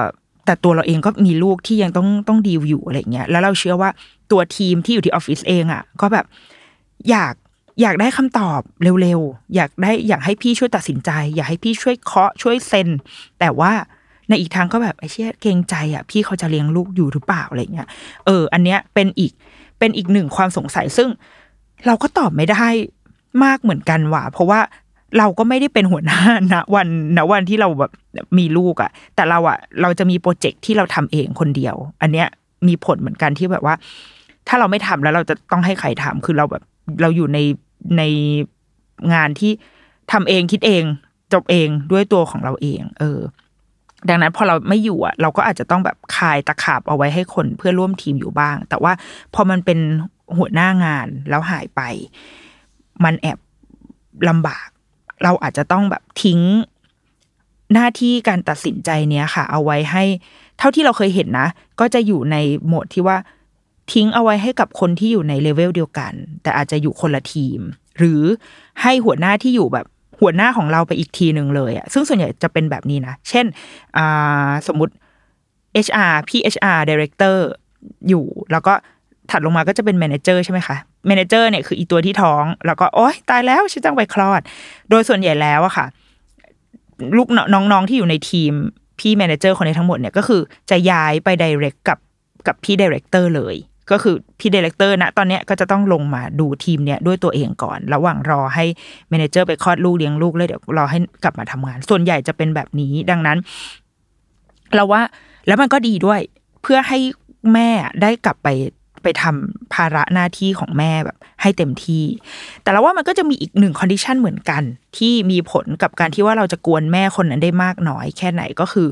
[0.45, 3.89] แต่ตัวเราเองก็มีลูกที่ยังต้องต้องดีลอยู่อะไรเงี้ยแล้วเราเชื่อว่า
[4.31, 6.25] ตัวทีมที่อยู่ที่ออฟฟิศเองอะ่ะ ก็แบบ
[7.09, 7.33] อยาก
[7.81, 8.59] อยากได้คำตอบ
[9.01, 12.89] เร็วๆ อยากได้อยากให้พี่ช่วยตัดสินใจ อยากให้พี่ช่วยเคาะช่วยเซ็น
[13.39, 13.71] แต่ว่า
[14.29, 17.87] ในอีกทางก็แบบไอ้เชี่ยเกรงใจอะพี่เขาจะเลี้ยงลูกอยู่หรือเปล่าอะไรเงี้ย
[18.25, 19.31] เออ อันเนี้ยเป็นอีก
[19.79, 21.09] เป็นอีกหนึ่งความสงสัยซึ่ง
[21.85, 22.67] เราก็ตอบไม่ได้
[23.43, 24.59] มากเหมือนกันว่ะเพราะว่า
[25.17, 26.19] เราก็ไม่ได้เป็นหัวหน้า
[26.53, 27.91] ณวันณวันที่เราแบบ
[28.37, 32.27] มีลูกอะ่ะ แต่เราอะ่ะ เราจะมีโปรเจกต์ที่เราทำเองคนเดียว อันเนี้ย
[32.67, 33.75] มีผลเหมือนกันที่แบบว่า
[34.47, 36.63] ถ้าเราไม่ทำแล้วเราจะต้องให้ใครทำคือเราแบบ
[37.01, 37.39] เราอยู่ใน
[37.97, 38.03] ใน
[39.13, 39.51] งานที่
[40.11, 40.83] ทำเองคิดเอง
[41.33, 43.19] จบเองด้วยตัวของเราเอง เออ
[44.09, 48.93] ดังนั้นพอเราไม่อยู่อะ เราก็อาจจะต้องแบบคายตะขาบเอาไว้ให้คนเพื่อร่วมทีมอยู่บ้าง แต่ว่า
[49.33, 49.79] พอมันเป็น
[50.37, 51.81] หัวหน้างานแล้วหายไป
[53.03, 53.39] มันแอบ
[54.29, 54.67] ลำบาก
[55.23, 56.39] เราอาจจะต้องแบบทิ้ง
[57.73, 60.03] หน้าที่การตัดสินใจเนี้ยค่ะ เอาไว้ให้
[60.57, 61.47] เท่าที่เราเคยเห็นนะ
[61.79, 63.17] ก็จะอยู่ในโหมดที่ว่า
[63.93, 67.59] ทิ้งเอาไว้ให้กับคนที่อยู่ในเลเวลเดียวกัน แต่อาจจะอยู่คนละทีม
[67.97, 68.21] หรือ
[68.81, 69.85] ให้หัวหน้าที่อยู่แบบ
[70.19, 73.45] หัวหน้าของเราไปอีกทีหนึ่งเลยอะซึ่งส่วนใหญ่จะเป็นแบบนี้นะ เช่น
[74.67, 74.93] สมมติ
[75.85, 77.35] HR พี่ HR Director
[78.09, 78.73] อยู่ แล้วก็
[79.31, 84.41] ถัดลงมาก็จะเป็น manager ใช่ไหมคะ manager เนี่ยคืออีตัวที่ท้อง แล้วก็โอ๊ยตายแล้วฉันต้องไปคลอด
[84.89, 85.85] โดยส่วนใหญ่แล้วอะค่ะ
[87.17, 88.53] ลูกน้องๆที่อยู่ในทีม
[88.99, 91.97] พี่ manager คนนี้ทั้งหมดเนี่ยก็คือจะย้ายไป direct กับ
[92.47, 93.55] กับพี่ director เลย
[93.91, 98.65] ก็คือพี่ director นะตอนเนี้ยก็จะต้องลงมาดูทีมเนี้ยด้วยตัวเองก่อน ระหว่างรอให้
[99.09, 103.37] manager ไปคลอดลูกเลี้ยงลูกเลยเดี๋ยวรอให้กลับมาทำงาน ส่วนใหญ่จะเป็นแบบนี้ดังนั้น
[104.75, 105.01] เราว่า
[105.47, 106.19] แล้วมันก็ดีด้วย
[106.61, 106.99] เพื่อให้
[107.53, 107.69] แม่
[108.01, 108.47] ได้กลับไป
[109.05, 112.03] ไปทำภาระหน้าที่ของแม่แบบ ให้เต็มที่
[112.63, 114.63] แต่เราว่ามันก็จะมีอีกหนึ่ง condition เหมือนกัน
[114.97, 118.87] ที่มีผลกับการที่ว่าเราจะกวนแม่คนนั้นได้มากน้อย แค่ไหนก็คือ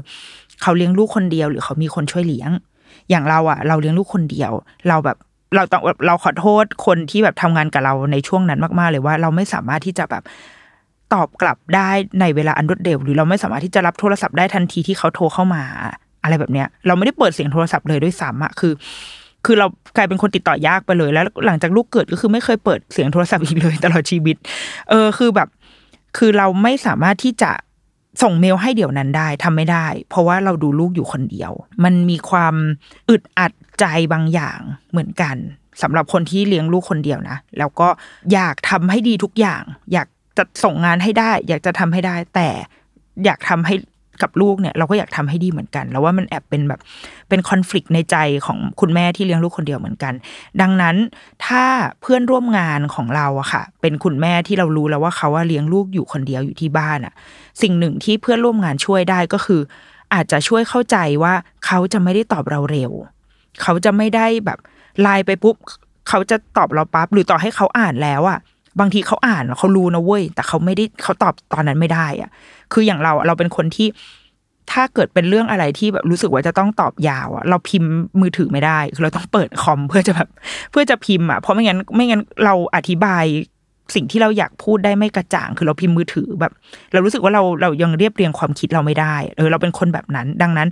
[0.62, 2.52] เขาเลี้ยงลูกคนเดียว หรือเขามีคนช่วยเลี้ยง
[3.10, 4.52] อย่างเราอะเราเลี้ยงลูกคนเดียว
[4.88, 5.18] เราแบบ
[5.56, 10.24] เราต้องเราขอโทษคนที่แบบทำงานกับเราในช่วงนั้นมาก ๆ เลยว่าเราไม่สามารถที่จะแบบ
[11.14, 11.90] ตอบกลับได้
[12.22, 15.64] ในเวลาอันรวดเร็ว หรือเราไม่สามารถที่จะรับโทรศัพท์ได้ทันทีที่เขาโทรเข้ามา
[16.24, 18.74] อะไรแบบเนี้ย เราไม่ได้เปิดเสียงโทรศัพท์เลยด้วยซ้ำอะคือ
[19.46, 24.36] คือเรากลายเป็นคนติดต่อยากไปเลย แล้วหลังจากลูกเกิดก็คือไม่เคยเปิดเสียงโทรศัพท์อีกเลยตลอดชีวิต
[24.90, 25.50] เออคือแบบ
[26.18, 27.52] คือเราไม่สามารถที่จะ
[28.24, 31.52] ส่งเมลให้เดี๋ยวนั้นได้ทำไม่ได้ เพราะว่าเราดูลูกอยู่คนเดียว
[31.84, 32.56] มันมีความ
[33.10, 34.60] อึดอัดใจบางอย่าง
[34.92, 35.36] เหมือนกัน
[35.82, 37.88] สำหรับคนที่เลี้ยงลูกคนเดียวนะแล้วก็
[38.34, 39.62] อยากทำให้ดีทุกอย่าง
[39.94, 42.50] อยากจะส่งงานให้ได้ อยากจะทำให้ได้ แต่
[43.26, 43.76] อยากทำให้
[44.22, 46.80] กับลูกเนี่ยเราก็อยากทำให้ดีเหมือนกัน แล้วว่ามันแอบเป็นแบบ
[47.30, 50.14] เป็นคอน FLICT ในใจของคุณแม่ที่เลี้ยงลูกคนเดียวเหมือนกัน
[50.62, 50.96] ดังนั้น
[51.46, 51.64] ถ้า
[52.02, 57.14] เพื่อนร่วมงานของเราอะค่ะ เป็นคุณแม่ที่เรารู้แล้วว่าเขาว่าเลี้ยงลูกอยู่คนเดียวอยู่ที่บ้านอะ
[57.62, 59.62] สิ่งหนึ่งที่เพื่อนร่วมงานช่วยได้ก็คือ
[60.14, 61.34] อาจจะช่วยเข้าใจว่า
[61.66, 62.92] เขาจะไม่ได้ตอบเราเร็ว
[63.62, 64.60] เขาจะไม่ได้แบบ
[65.02, 65.56] ไลน์ไปปุ๊บ
[66.10, 68.40] เขาจะตอบเราปั๊บหรือต่อให้เขาอ่านแล้วอะ
[68.80, 72.30] บางทีเขาอ่านเขารู้นะเว้ย แต่เขาไม่ได้เขาตอบตอนนั้นไม่ได้อะ
[72.74, 73.88] คืออย่างเราเราเป็นคนที่
[74.72, 80.30] ถ้าเกิดเป็นเรื่องอะไรที่แบบรู้สึกว่าจะต้องตอบยาวอะเราพิมพ์มือถือไม่ได้คือเราต้องเปิดคอมเพื่อจะแบบ
[80.72, 83.26] เพื่อจะพิมพ์อะเพราะไม่งั้นไม่งั้นเราอธิบาย
[83.96, 86.52] สิ่งที่เราอยากพูดได้ไม่กระจ่าง คือเราพิมพ์มือถือแบบ
[86.94, 90.68] เรารู้สึกว่าเราเรายังเรียบเรียงความคิดเราไม่ได้เออเราเป็นคนแบบนั้น ดังนั้น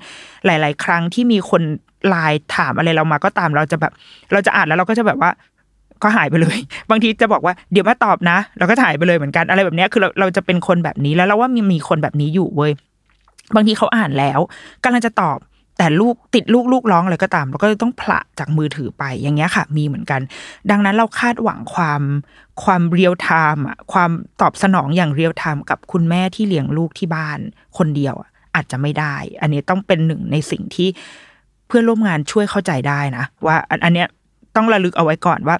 [0.46, 1.62] หลาย ๆ ครั้งที่มีคน
[2.08, 3.94] ไลน์ถามอะไรเรามาก็ตามเราจะแบบ
[4.32, 5.32] เราจะอ่านแล้วเราก็จะแบบว่า
[6.04, 6.58] ก็หายไปเลย
[6.90, 12.72] บางทีจะบอกว่าเดี๋ยวมาตอบนะ เราก็ถ่ายไปเลยเหมือนกันอะไรแบบนี้คือเราเราจะเป็นคนแบบนี้แล้วเราว่ามีมีคนแบบนี้อยู่เว้ย
[13.56, 14.40] บางทีเขาอ่านแล้ว
[14.84, 15.40] กำลังจะตอบ
[15.78, 20.22] แต่ลูกติดลูกลูกร้องอะไรก็ตามเราก็ต้องผละจากมือถือไปอย่างเงี้ยค่ะ มีเหมือนกัน
[20.72, 22.02] ดังนั้นเราคาดหวังความ
[22.64, 24.12] ความ real time อะความ
[24.42, 27.40] ตอบสนองอย่าง real time กับคุณแม่ที่เลี้ยงลูกที่บ้าน
[27.78, 30.90] คนเดียวอะอาจจะไม่ได้ อันนี้ต้องเป็นหนึ่งในสิ่งที่
[31.68, 34.08] เพื่อนร่วมงานช่วยเข้าใจได้นะ ว่าอันเนี้ย
[34.56, 35.58] ต้องระลึกเอาไว้ก่อนว่า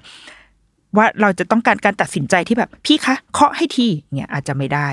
[0.96, 4.88] ว่าเราจะต้องการการตัดสินใจที่แบบ พี่คะเคาะให้ทีเนี่ยอาจจะไม่ได้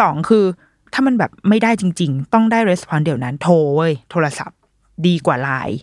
[0.00, 0.44] สองคือ
[0.92, 4.58] ถ้ามันแบบไม่ได้จริง ๆ ต้องได้ respond เดี๋ยวนั้นโทรเว้ยโทรศัพท์
[5.06, 5.78] ดีกว่าไลน์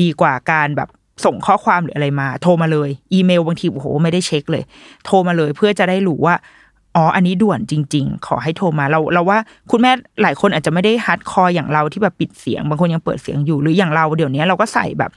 [0.00, 0.88] ดีกว่าการแบบ
[1.24, 4.64] ส่งข้อความหรืออะไรมา โทรมาเลย อีเมลบางทีโอ้โหไม่ได้เช็คเลย
[5.04, 6.34] โทรมาเลยเพื่อจะได้รู้ว่า
[6.96, 9.38] อ๋อ อันนี้ด่วนจริง ๆ ขอให้โทรมาเราเราว่า
[9.70, 9.92] คุณแม่
[10.22, 15.10] หลายคนอาจจะไม่ได้ hardcore อย่างเราที่แบบปิดเสียง บางคนยังเปิดเสียงอยู่หรืออย่างเราเดี๋ยวนี้เราก็ใส่แบบ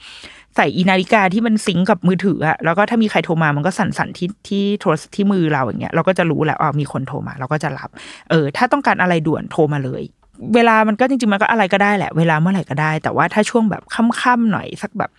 [0.56, 7.88] ใส่อีนาฬิกาที่มัน sync กับมือถืออะแล้วก็ถ้ามีใครโทรมามันก็สั่นๆที่ที่โทรที่มือเราอย่างเงี้ยเราก็จะรู้แหละอ๋อมีคนโทรมา เราก็จะรับ
[8.30, 10.02] เออ ถ้าต้องการอะไรด่วนโทรมาเลย
[10.54, 15.10] เวลามันก็จริงๆมันก็อะไรก็ได้แหละ เวลาเมื่อไหร่ก็ได้ แต่ว่าถ้าช่วงแบบค่ำๆหน่อยสักแบบ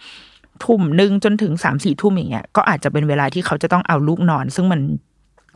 [0.65, 4.81] ทุ่มหนึ่งจนถึงสามสี่ทุ่มอย่างเงี้ยก็อาจจะเป็นเวลาที่เขาจะต้องเอาลูกนอน ซึ่งมัน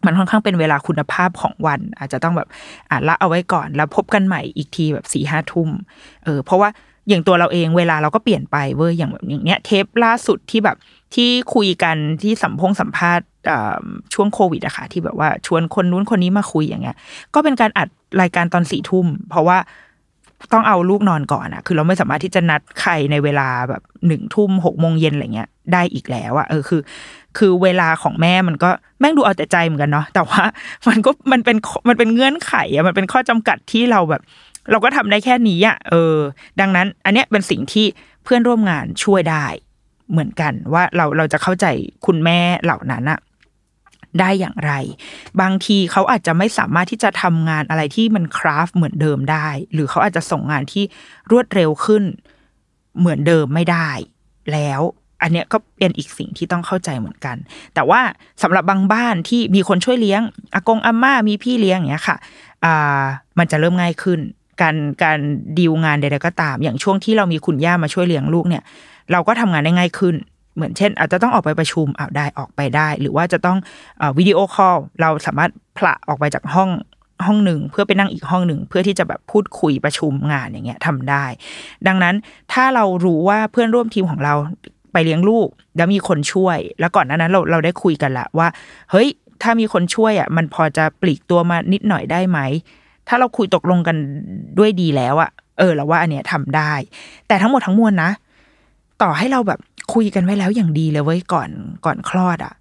[0.05, 2.47] มันค่อนข้างเป็นเวลาคุณภาพของวัน อาจจะต้องแบบ
[2.89, 5.69] อ่านละเอาไว้ก่อน แล้วพบกันใหม่อีกทีแบบสี่ห้าทุ่ม
[6.23, 6.69] เออเพราะว่า
[7.09, 10.77] อย่างตัวเราเองเวลาเราก็เปลี่ยนไปเว้ยอย่างแบบอย่างเนี้ย เทปล่าสุดที่แบบ
[11.15, 13.25] ที่คุยกันที่สัมพงสัมภาษณ์
[14.13, 16.95] ช่วงโควิดอะค่ะที่แบบว่าชวนคนนู้นคนนี้มาคุยอย่างเงี้ย
[17.33, 17.87] ก็เป็นการอัด
[18.21, 19.57] รายการตอนสี่ทุ่ม เพราะว่า
[20.53, 26.81] ต้องเอาลูกนอนก่อนอะคือเราไม่สามารถที่จะนัดใครในเวลาแบบหนึ่งทุ่มหกโมงเย็นอะไรเงี้ยได้อีกแล้วอะเออคือ
[27.37, 28.69] คือเวลาของแม่มันก็
[28.99, 30.43] แม่งดูเอาแต่ใจเหมือนกันเนาะแต่ว่า
[30.89, 31.57] มันก็มันเป็น
[31.89, 34.21] มันเป็นเงื่อนไขอะมันเป็นข้อจำกัดที่เราแบบ
[34.71, 36.17] เราก็ทำได้แค่นี้อะเออ
[36.59, 37.85] ดังนั้น อันเนี้ยเป็นสิ่งที่
[38.23, 39.45] เพื่อนร่วมงานช่วยได้
[40.11, 41.65] เหมือนกันว่าเราเราจะเข้าใจ
[42.05, 43.19] คุณแม่เหล่านั้นอะ
[44.19, 44.73] ได้อย่างไร
[45.41, 50.83] บางทีเขาอาจจะไม่สามารถที่จะทำงานอะไรที่มันคราฟเหมือนเดิมได้ หรือเขาอาจจะส่งงานที่
[51.31, 52.03] รวดเร็วขึ้น
[52.99, 53.89] เหมือนเดิมไม่ได้
[54.51, 54.81] แล้ว
[55.21, 57.37] อันเนี้ยก็เป็นอีกสิ่งที่ต้องเข้าใจเหมือนกัน
[57.73, 58.01] แต่ว่า
[58.41, 60.21] สำหรับบางบ้านที่มีคนช่วยเลี้ยง
[60.53, 62.17] อากงอาม่ามีพี่เลี้ยงอย่างเงี้ยค่ะ
[62.63, 63.03] อ่า
[63.39, 64.19] มันจะเริ่มง่ายขึ้น
[64.61, 65.19] การการ
[65.57, 68.63] ดีลงานใดๆก็ตาม อย่างช่วงที่เรามีคุณย่ามาช่วยเลี้ยงลูกเนี่ย
[69.11, 70.15] เราก็ทำงานได้ง่ายขึ้น
[70.55, 73.57] เหมือนเช่น อาจจะต้องออกไปประชุมอาได้ออกไปได้ หรือว่าจะต้อง
[74.17, 76.69] วิดีโอคอลเราสามารถผละออกไปจากห้อง
[77.25, 81.25] ห้องหนึ่งเพื่อไปนั่งอีกห้องหนึ่งเพื่อที่จะแบบพูดคุยประชุมงานอย่างเงี้ยทำได้
[81.87, 82.15] ดังนั้น
[82.53, 84.33] ถ้าเรารู้ว่าเพื่อนร่วมทีมของเรา
[84.93, 88.47] ไปเลี้ยงลูก แล้วมีคนช่วย แล้วก่อนหน้านั้นเราเราได้คุยกันละว่า
[88.91, 89.07] เฮ้ย
[89.41, 92.39] ถ้ามีคนช่วยอะมันพอจะปลีกตัวมานิดหน่อยได้ไหม
[93.09, 93.97] ถ้าเราคุยตกลงกัน
[94.57, 96.73] ด้วยดีแล้วอะเออเราว่าอันเนี้ยทำได้
[97.27, 98.11] แต่ทั้งหมดทั้งมวลนะ
[99.01, 99.59] ต่อให้เราแบบ
[99.93, 101.49] คุยกันไว้แล้วอย่างดีเลยเว้ยก่อน
[101.85, 102.53] ก่อนคลอดอะ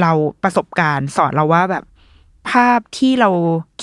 [0.00, 0.12] เรา
[0.42, 1.84] ประสบการณ์สอนเราว่าแบบ
[2.50, 3.30] ภาพที่เรา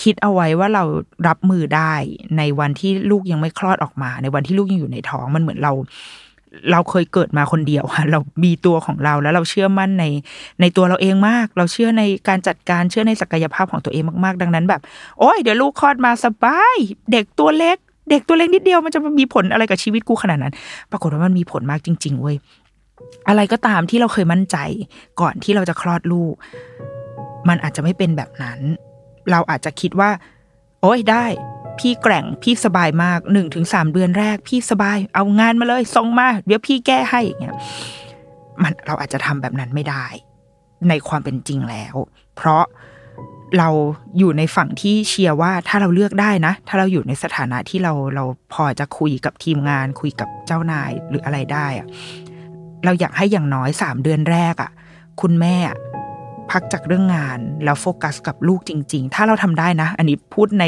[0.02, 0.84] คิดเอาไว้ว่าเรา
[1.28, 1.94] รับมือได้
[2.38, 5.74] ในวันที่ลูกยังไม่คลอดออกมา ในวันที่ลูกยังอยู่ในท้องมันเหมือนเรา
[6.72, 10.06] เราเคยเกิดมาคนเดียวเรามีตัวของเราแล้วเราเชื่อมั่นใน
[10.62, 14.82] ในตัวเราเองมาก เราเชื่อในการจัดการเชื่อในศักยภาพของตัวเองมากๆ ดังนั้นแบบ
[15.20, 16.78] โอ้ยเดี๋ยวลูกคลอดมาสบาย
[17.12, 17.78] เด็กตัวเล็ก
[18.10, 20.54] เด็กตัวเล็กนิดเดียวมันจะมีผลอะไรกับชีวิตกูขนาดนั้น
[20.92, 22.36] ปรากฏว่ามันมีผลมากจริง ๆเว้ย
[23.28, 24.58] อะไรก็ตามที่เราเคยมั่นใจ
[25.22, 26.34] ก่อนที่เราจะคลอดลูก
[27.48, 28.60] มันอาจจะไม่เป็นแบบนั้น
[29.32, 30.10] เราอาจจะคิดว่า
[30.82, 31.26] โอ้ยได้
[31.80, 37.56] พี่แกร่งพี่สบายมากหนึ่งถึงสามเดือนแรก พี่สบาย เอางานมาเลยส่งมา เดี๋ยวพี่แก้ให้อย่างเงี้ย
[38.62, 40.06] มันเราอาจจะทำแบบนั้นไม่ได้
[40.90, 41.96] ในความเป็นจริงแล้ว
[42.36, 42.64] เพราะ
[43.58, 43.70] เรา
[44.18, 51.88] อยู่ในฝั่งที่เชียร์ว่าถ้าเราเลือกได้นะ ถ้าเราอยู่ในสถานะที่เราเราพอจะคุยกับทีมงาน คุยกับเจ้านายหรืออะไรได้อะ
[52.86, 54.72] เราอยากให้อย่างน้อยสามเดือนแรกอะ
[55.22, 55.78] คุณแม่อะ
[56.52, 60.66] พักจากเรื่องงาน แล้วโฟกัสกับลูกจริง ๆ ถ้าเราทำได้นะ อันนี้พูดใน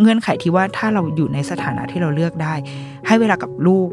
[0.00, 2.54] เงื่อนไขที่ว่าถ้าเราอยู่ในสถานะที่เราเลือกได้
[3.06, 3.88] ให้เวลากับลูก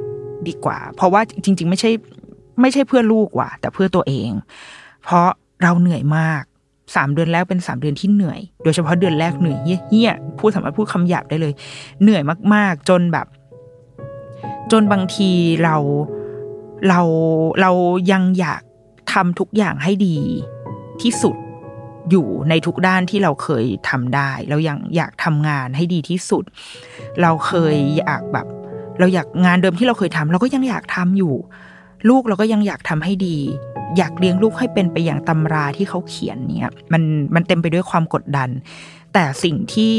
[0.48, 1.92] ดีกว่า เพราะว่าจริง ๆ ไม่ใช่
[2.62, 4.30] ไม่ใช่เพื่อลูกว่ะ แต่เพื่อตัวเอง
[5.04, 5.30] เพราะ
[5.64, 6.44] เราเหนื่อยมาก
[6.96, 11.54] สามเดือนแรกเป็นสามเดือนที่เหนื่อย โดยเฉพาะเดือนแรกเหนื่อยเฮี้ยๆพูดสามารถพูดคำหยาบได้เลย
[12.02, 12.22] เหนื่อย
[12.54, 13.28] มาก ๆ จนแบบ
[14.72, 15.32] จนบางที
[15.64, 15.76] เรา
[16.88, 17.02] เรา
[17.62, 17.72] เรา
[18.12, 18.62] ยังอยาก
[19.14, 20.18] ทำทุกอย่างให้ดี
[21.04, 21.36] ที่สุด
[22.12, 26.44] อยู่ในทุกด้านที่เราเคยทำได้ เรายังอยากทำงานให้ดีที่สุด
[27.22, 28.48] เราเคยอยากแบบ
[29.00, 31.34] เราอยากงานเดิมที่เราเคยทำเราก็ยังอยากทำอยู่
[32.10, 33.38] ลูกเราก็ยังอยากทำให้ดี
[33.98, 37.04] อยากเลี้ยงลูกให้เป็นไปอย่างตำราที่เขาเขียนเนี่ย มัน
[37.36, 38.50] มันเต็มไปด้วยความกดดัน
[39.14, 39.96] แต่สิ่งที่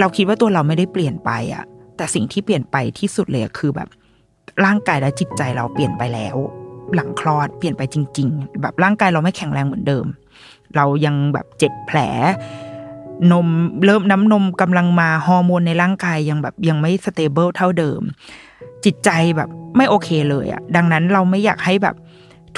[0.00, 1.64] เราคิดว่าตัวเราไม่ได้เปลี่ยนไปอะ
[1.96, 3.88] แต่สิ่งที่เปลี่ยนไปที่สุดเลยคือแบบ
[4.64, 6.36] ร่างกายและจิตใจเราเปลี่ยนไปแล้ว
[6.94, 10.06] หลังคลอดเปลี่ยนไปจริง ๆ แบบร่างกายเราไม่แข็งแรงเหมือนเดิม
[10.76, 11.98] เรายังแบบเจ็บแผล
[13.32, 13.46] นม
[13.84, 18.00] เริ่มน้ำนมกำลังมาฮอร์โมนในร่างกายยังแบบยังไม่ stable เท่าเดิม
[18.84, 21.96] จิตใจแบบไม่โอเคเลยอะดังนั้นเราไม่อยากให้แบบ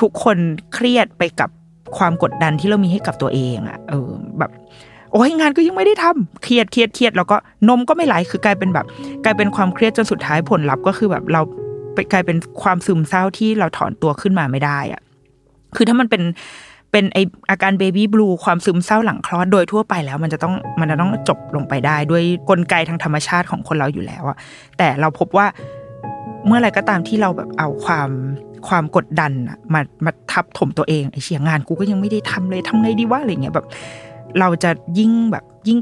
[0.00, 0.36] ทุกคน
[0.74, 1.50] เครียดไปกับ
[1.96, 4.50] ความกดดันที่เรามีให้กับตัวเองอะเออแบบ
[5.12, 7.36] โอ้ยงานก็ยังไม่ได้ทำเครียดเครียดเครียดแล้วก็
[7.68, 8.86] นมก็ไม่ไหลคือกลายเป็นแบบ
[9.24, 11.40] กลายเป็นความเครียดจนสุดท้ายผลลัพธ์ก็คือแบบเรา
[12.12, 15.02] กลายเป็นความซึมเศร้าที่เราถอนตัวขึ้นมาไม่ได้อะ
[15.76, 16.22] คือถ้ามันเป็น
[16.92, 17.18] เป็นไอ
[17.50, 24.36] อาการเบบี้บลูความซึมเศร้าหลังคลอดโดยทั่วไปแล้ว มันจะต้องมันจะต้องจบลงไปได้ด้วยกลไกทางธรรมชาติของคนเราอยู่แล้วอะ
[24.78, 25.46] แต่เราพบว่า
[26.46, 28.08] เมื่อไรก็ตามที่เราแบบเอาความ
[28.68, 33.66] ความกดดันอะมามาทับถมตัวเองไอเชียงานกูก็ยังไม่ได้ทำเลยทำไงดีวะอะไรเงี้ยแบบ
[34.40, 35.78] เราจะยิ่งแบบยิ่ง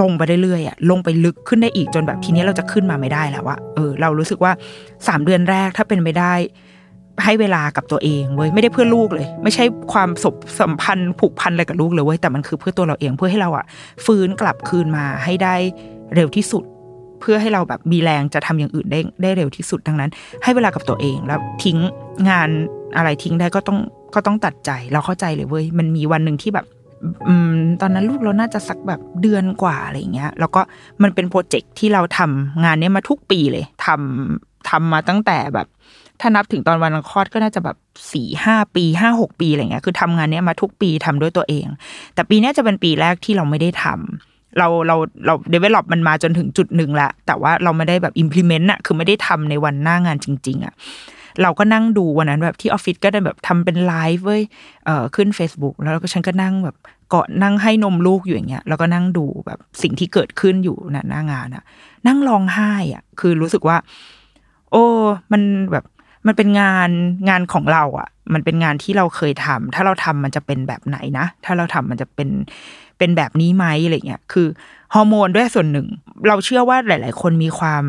[0.00, 4.52] ลงไปเรื่อยๆอะลงไปลึกขึ้นได้อีกจนแบบทีนี้เราจะขึ้นมาไม่ได้แล้วอะเออเรารู้สึกว่า
[5.08, 6.34] สามเดือนแรกถ้าเป็นไม่ได้
[7.24, 13.64] ให้เวลากับตัวเองเว้ยไม่ได้เพื่อลูกเลย ไม่ใช่ความสบสัมพันธ์ผูกพันอะไรกับลูกเลยเว้ยแต่มันคือเพื่อตัวเราเองเพื่อให้เราอะ
[14.04, 15.54] ฟื้นกลับคืนมาให้ได้
[16.14, 16.64] เร็วที่สุด
[17.20, 20.10] เพื่อให้เราแบบมีแรงจะทำอย่างอื่นได้ได้เร็วที่สุดดังนั้น
[20.42, 21.78] ให้เวลากับตัวเองแล้วทิ้ง
[22.28, 22.48] งาน
[22.96, 23.78] อะไรทิ้งได้ก็ต้อง
[24.14, 26.66] ก็ต้องตัดใจเราเข้าใจเลยเว้ยมันมีวันหนึ่งที่แบบ
[27.80, 30.60] ตอนนั้นลูกเราน่าจะสักแบบเดือนกว่าอะไรเงี้ย แล้วก็
[31.02, 35.66] มันเป็นโปรเจกต์ที่เราทำงานเนี้ยมาทุกปีเลยทำทำมาตั้งแต่แบบ
[36.20, 37.76] ถ้านับถึงตอนวันคลอดก็น่าจะแบบ
[38.12, 41.66] สี่ห้าปีห้าหกปีอะไรเงี้ย คือทำงานเนี้ยมาทุกปีทำด้วยตัวเอง
[42.14, 50.74] แต่ปีนี้จะเป็นปีแรกที่เราไม่ได้ทำเราเราเราเดเวล็อปมันมาจนถึงจุดหนึ่งละแต่ว่าเราไม่ได้แบบ implement อะคือไม่ได้ทำในวันหน้างานจริง ๆอะ
[51.42, 54.42] เราก็นั่งดูวันนั้นแบบที่ออฟฟิศก็ได้แบบทำเป็นไลฟ์เว้ย
[54.84, 56.76] เออขึ้น Facebook แล้วก็ฉันก็นั่งแบบ
[57.10, 61.62] เกาะนั่งให้นมลูกอยู่อย่างเงี้ยแล้วก็นั่งดูแบบสิ่งที่เกิดขึ้นอยู่นะหน้างานอะ
[62.06, 63.76] นั่งร้องไห้อะคือรู้สึกว่า
[64.70, 64.84] โอ้
[65.32, 65.42] มัน
[65.72, 65.84] แบบ
[66.26, 66.90] มันเป็นงาน
[67.28, 72.28] งานของเราอะ่ะมันเป็นงานที่เราเคยทำถ้าเราทำมันจะเป็นแบบไหนนะ ถ้าเราทำมันจะเป็น
[72.98, 74.46] เป็นแบบนี้ไหมอะไรเงี้ยคือ
[74.94, 75.86] ฮอร์โมนด้วยส่วนหนึ่ง
[76.28, 77.84] เราเชื่อว่าหลาย ๆ คนมีความ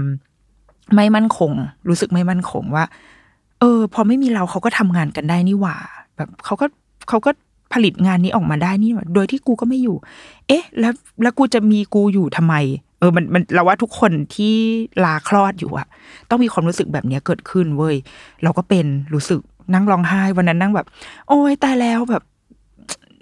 [0.96, 1.52] ไม่มั่นคง
[1.88, 2.84] รู้สึกไม่มั่นคงว่า
[3.60, 5.76] เออ พอไม่มีเราเขาก็ทำงานกันได้นี่หว่า
[6.18, 6.66] แบบเขาก็
[7.10, 7.32] เขาก็
[7.74, 9.98] ผลิตงานนี้ออกมาได้นี่หว่าโดยที่กูก็ไม่อยู่
[10.48, 12.56] เอ๊ะ แล้วแล้วกูจะมีกูอยู่ทำไม
[13.00, 14.56] เออ มันมันเราว่าทุกคนที่
[15.06, 15.88] ลาคลอดอยู่อะ
[16.30, 17.96] ต้องมีความรู้สึกแบบนี้เกิดขึ้นเว้ย
[18.44, 19.40] เราก็เป็นรู้สึก
[19.74, 20.88] นั่งร้องไห้ วันนั้นนั่งแบบ
[21.28, 22.24] โอ้ยตายแล้วแบบ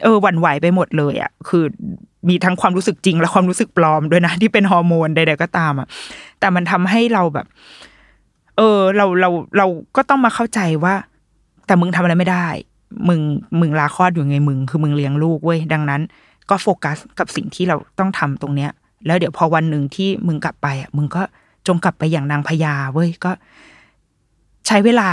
[0.03, 1.63] เออหวั่นไหวไปหมดเลยอะคือ
[2.29, 5.87] มีทั้งความรู้สึกจริงและความรู้สึกปลอมด้วยนะที่เป็นฮอร์โมนใดๆก็ตามอะ
[6.39, 7.47] แต่มันทำให้เราแบบ
[8.57, 10.95] เออ เราเราเราก็ต้องมาเข้าใจว่า
[11.67, 12.47] แต่มึงทำอะไรไม่ได้
[13.09, 13.21] มึง
[13.59, 16.01] มึงลาคลอดอยู่ไงมึง คือมึงเลี้ยงลูกเว้ยดังนั้น
[16.49, 18.71] ก็โฟกัสกับสิ่งที่เราต้องทำตรงเนี้ย
[19.05, 21.21] แล้วเดี๋ยวพอวันหนึ่งที่มึงกลับไปอะมึงก็
[21.67, 23.31] จงกลับไปอย่างนางพญาเว้ยก็
[24.67, 25.09] ใช้เวลา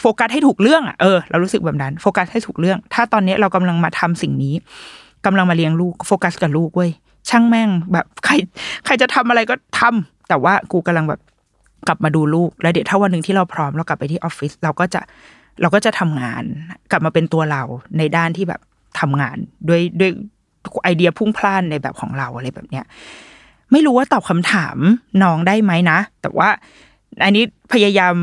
[0.00, 4.54] โฟกัสให้ถูกเรื่องอะเออเรารู้สึกแบบนั้น โฟกัสให้ถูกเรื่อง ถ้าตอนนี้เรากำลังมาทำสิ่งนี้
[5.26, 6.90] กำลังมาเลี้ยงลูกโฟกัสกับลูกเว้ย
[7.28, 8.34] ช่างแม่งแบบ ใคร
[8.84, 11.20] ใครจะทำอะไรก็ทำแต่ว่ากูกำลังแบบ
[11.86, 15.00] กลับมาดูลูก แล้วเดี๋ยวถ้าวันหนึ่งที่เราพร้อมเรากลับไปที่ออฟฟิศเราก็จะ
[15.60, 16.42] เราก็จะทำงาน
[16.90, 17.62] กลับมาเป็นตัวเรา
[17.98, 18.60] ในด้านที่แบบ
[19.00, 19.36] ทำงาน
[19.68, 20.10] ด้วยด้วย
[20.84, 22.84] ไอเดียพุ่งพล่านในแบบของเราอะไรแบบเนี้ย
[23.72, 24.76] ไม่รู้ว่าตอบคำถาม
[25.22, 26.48] น้องได้ไหมนะ แต่ว่า
[27.24, 28.14] อันนี้พยายาม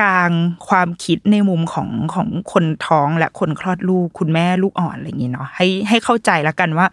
[0.00, 0.30] กลาง
[0.68, 6.86] ความคิดในมุมของของคนท้องและคนคลอดลูกคุณแม่ลูกอ่อนอะไรอย่างนี้เนาะให้ให้เข้าใจแล้วกันว่า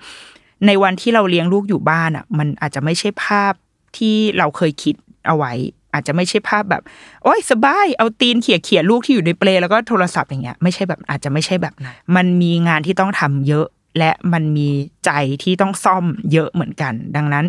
[0.68, 3.54] ในวันที่เราเลี้ยงลูกอยู่บ้านอะ มันอาจจะไม่ใช่ภาพ
[3.98, 4.96] ที่เราเคยคิด
[5.28, 5.54] เอาไว้
[5.94, 6.82] อาจจะไม่ใช่ภาพแบบ
[7.24, 13.66] โอ้ยสบายเอาตีนเขี่ยเขี่ยลูกที่อยู่ในเปลแล้วก็โทรศัพท์อย่างเงี้ยไม่ใช่แบบอาจจะไม่ใช่แบบนั้นมันมีงานที่ต้องทำเยอะ
[13.98, 14.70] และมันมี
[15.06, 15.12] ใจ
[15.44, 17.46] ที่ต้องซ่อมเยอะเหมือนกัน ดังนั้น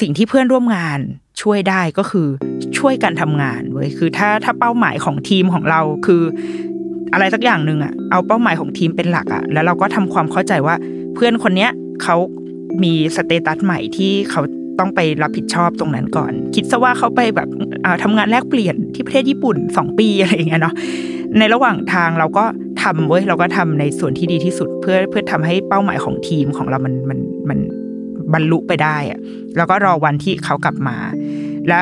[0.00, 0.98] สิ่งที่เพื่อนร่วมงาน
[1.42, 2.28] ช่วยได้ก็คือ
[2.78, 6.22] ช่วยกันทำงานเว้ยคือถ้าถ้าเป้าหมายของทีมของเราคือ
[7.12, 10.74] อะไรสักอย่างหนึ่งอะเอาเป้าหมายของทีมเป็นหลักอะแล้วเราก็ทำความเข้าใจว่า
[11.14, 11.70] เพื่อนคนเนี้ย
[12.02, 12.16] เขา
[12.82, 14.42] มีสเตตัสใหม่ที่เขา
[14.78, 17.48] ต้องไปรับผิดชอบตรงนั้นก่อน คิดซะว่าเขาไปแบบ
[17.84, 20.74] อ่าทำงานแลกเปลี่ยนที่ประเทศญี่ปุ่นสองปีอะไรอย่างเงี้ยเนาะ
[21.38, 22.44] ในระหว่างทางเราก็
[22.82, 27.18] ทำเว้ยเราก็ทำในส่วนที่ดีที่สุดเพื่อเพื่อทำให้เป้าหมายของทีมของเรามันมัน
[27.48, 27.58] มัน
[28.32, 29.18] บรรลุไปได้อะ
[29.56, 30.96] แล้วก็รอวันที่เขากลับมา
[31.68, 31.80] และ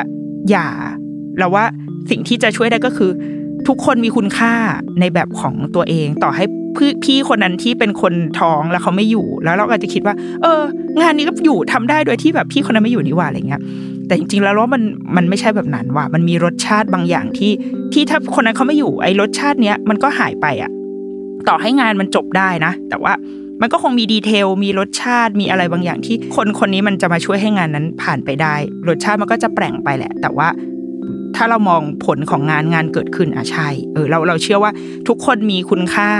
[0.50, 0.68] อย่า
[1.38, 1.64] เราว่า
[2.10, 3.10] สิ่งที่จะช่วยได้ก็คือ
[3.68, 4.54] ทุกคนมีคุณค่า
[5.00, 6.44] ในแบบของตัวเอง ต่อให้
[7.04, 10.60] พี่คนนั้นที่เป็นคนท้องแล้วเขาไม่อยู่ แล้วเราก็จะคิดว่า เออ
[11.00, 13.62] งานนี้ก็อยู่ทำได้โดยที่แบบพี่คนนั้นไม่อยู่นี่หว่าอะไรเงี้ย
[14.06, 14.82] แต่จริงๆแล้วว่ามัน
[15.16, 17.52] มันไม่ใช่แบบนั้นว่ะมันมีรสชาติบางอย่างที่
[17.92, 20.70] ที่ถ้าคนนั้นเขาไม่อยู่ไอ้รสชาติเนี้ยมันก็หายไปอะ
[21.48, 23.12] ต่อให้งานมันจบได้นะ แต่ว่า
[23.60, 28.54] มันก็คงมีดีเทล มีรสชาติ มีอะไรบางอย่างที่คนคนนี้มันจะมาช่วยให้งานนั้นผ่านไปได้
[28.88, 30.48] รสชาติมันก็จะแปลงไปแหละ แต่ว่า
[31.36, 34.72] ถ้าเรามองผลของงานงานเกิดขึ้นอะใช่เออเราเราเชื่อว่า
[35.08, 36.10] ทุกคนมีคุณค่า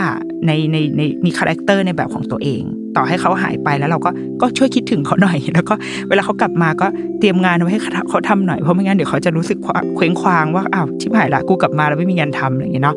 [0.46, 2.62] ในในในมี character ในแบบของตัวเอง
[2.96, 4.10] ต่อให้เขาหายไปแล้วเราก็
[4.40, 5.74] ก็ช่วยคิดถึงเขาหน่อย แล้วก็
[6.08, 6.86] เวลาเขากลับมาก็
[7.18, 9.58] เตรียมงานไว้ให้เขาเขาทำหน่อยเพราะไม่งั้นเดี๋ยวเขาจะรู้สึก
[9.96, 12.96] เคว้งคว้างว่าอ้าวชิบหายละกูกลับมาแล้วไม่มีงานทำอะไรอย่างเงี้ยเนาะ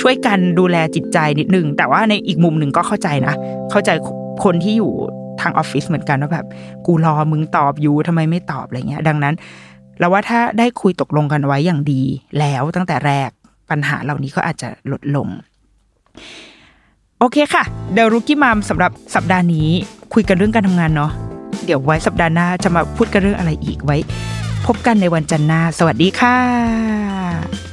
[0.00, 3.34] ช่วยกันดูแลจิตใจนิดนึงแต่ว่าในอีกมุมหนึ่งก็เข้าใจนะ
[3.70, 3.90] เข้าใจ
[4.44, 4.92] คนที่อยู่
[5.40, 6.46] ทางออฟฟิศเหมือนกันว่าแบบ
[6.86, 9.34] กูรอมึงตอบอยู่ทำไมไม่ตอบอะไรเงี้ย ดังนั้น
[9.98, 12.02] เราว่าถ้าได้คุยตกลงกันไว้อย่างดี
[12.38, 13.30] แล้วตั้งแต่แรก
[13.70, 15.28] ปัญหาเหล่านี้ก็อาจจะลดลง
[17.18, 17.64] โอเคค่ะ
[17.94, 19.68] เดรุกี้มามสำหรับสัปดาห์นี้
[20.14, 21.12] คุยกันเรื่องการทำงานเนาะ
[21.64, 23.96] เดี๋ยวไว้สัปดาห์หน้าจะมาพูดกันเรื่องอะไรอีกไว้
[24.66, 27.63] พบกันในวันจันทร์หน้า สวัสดีค่ะ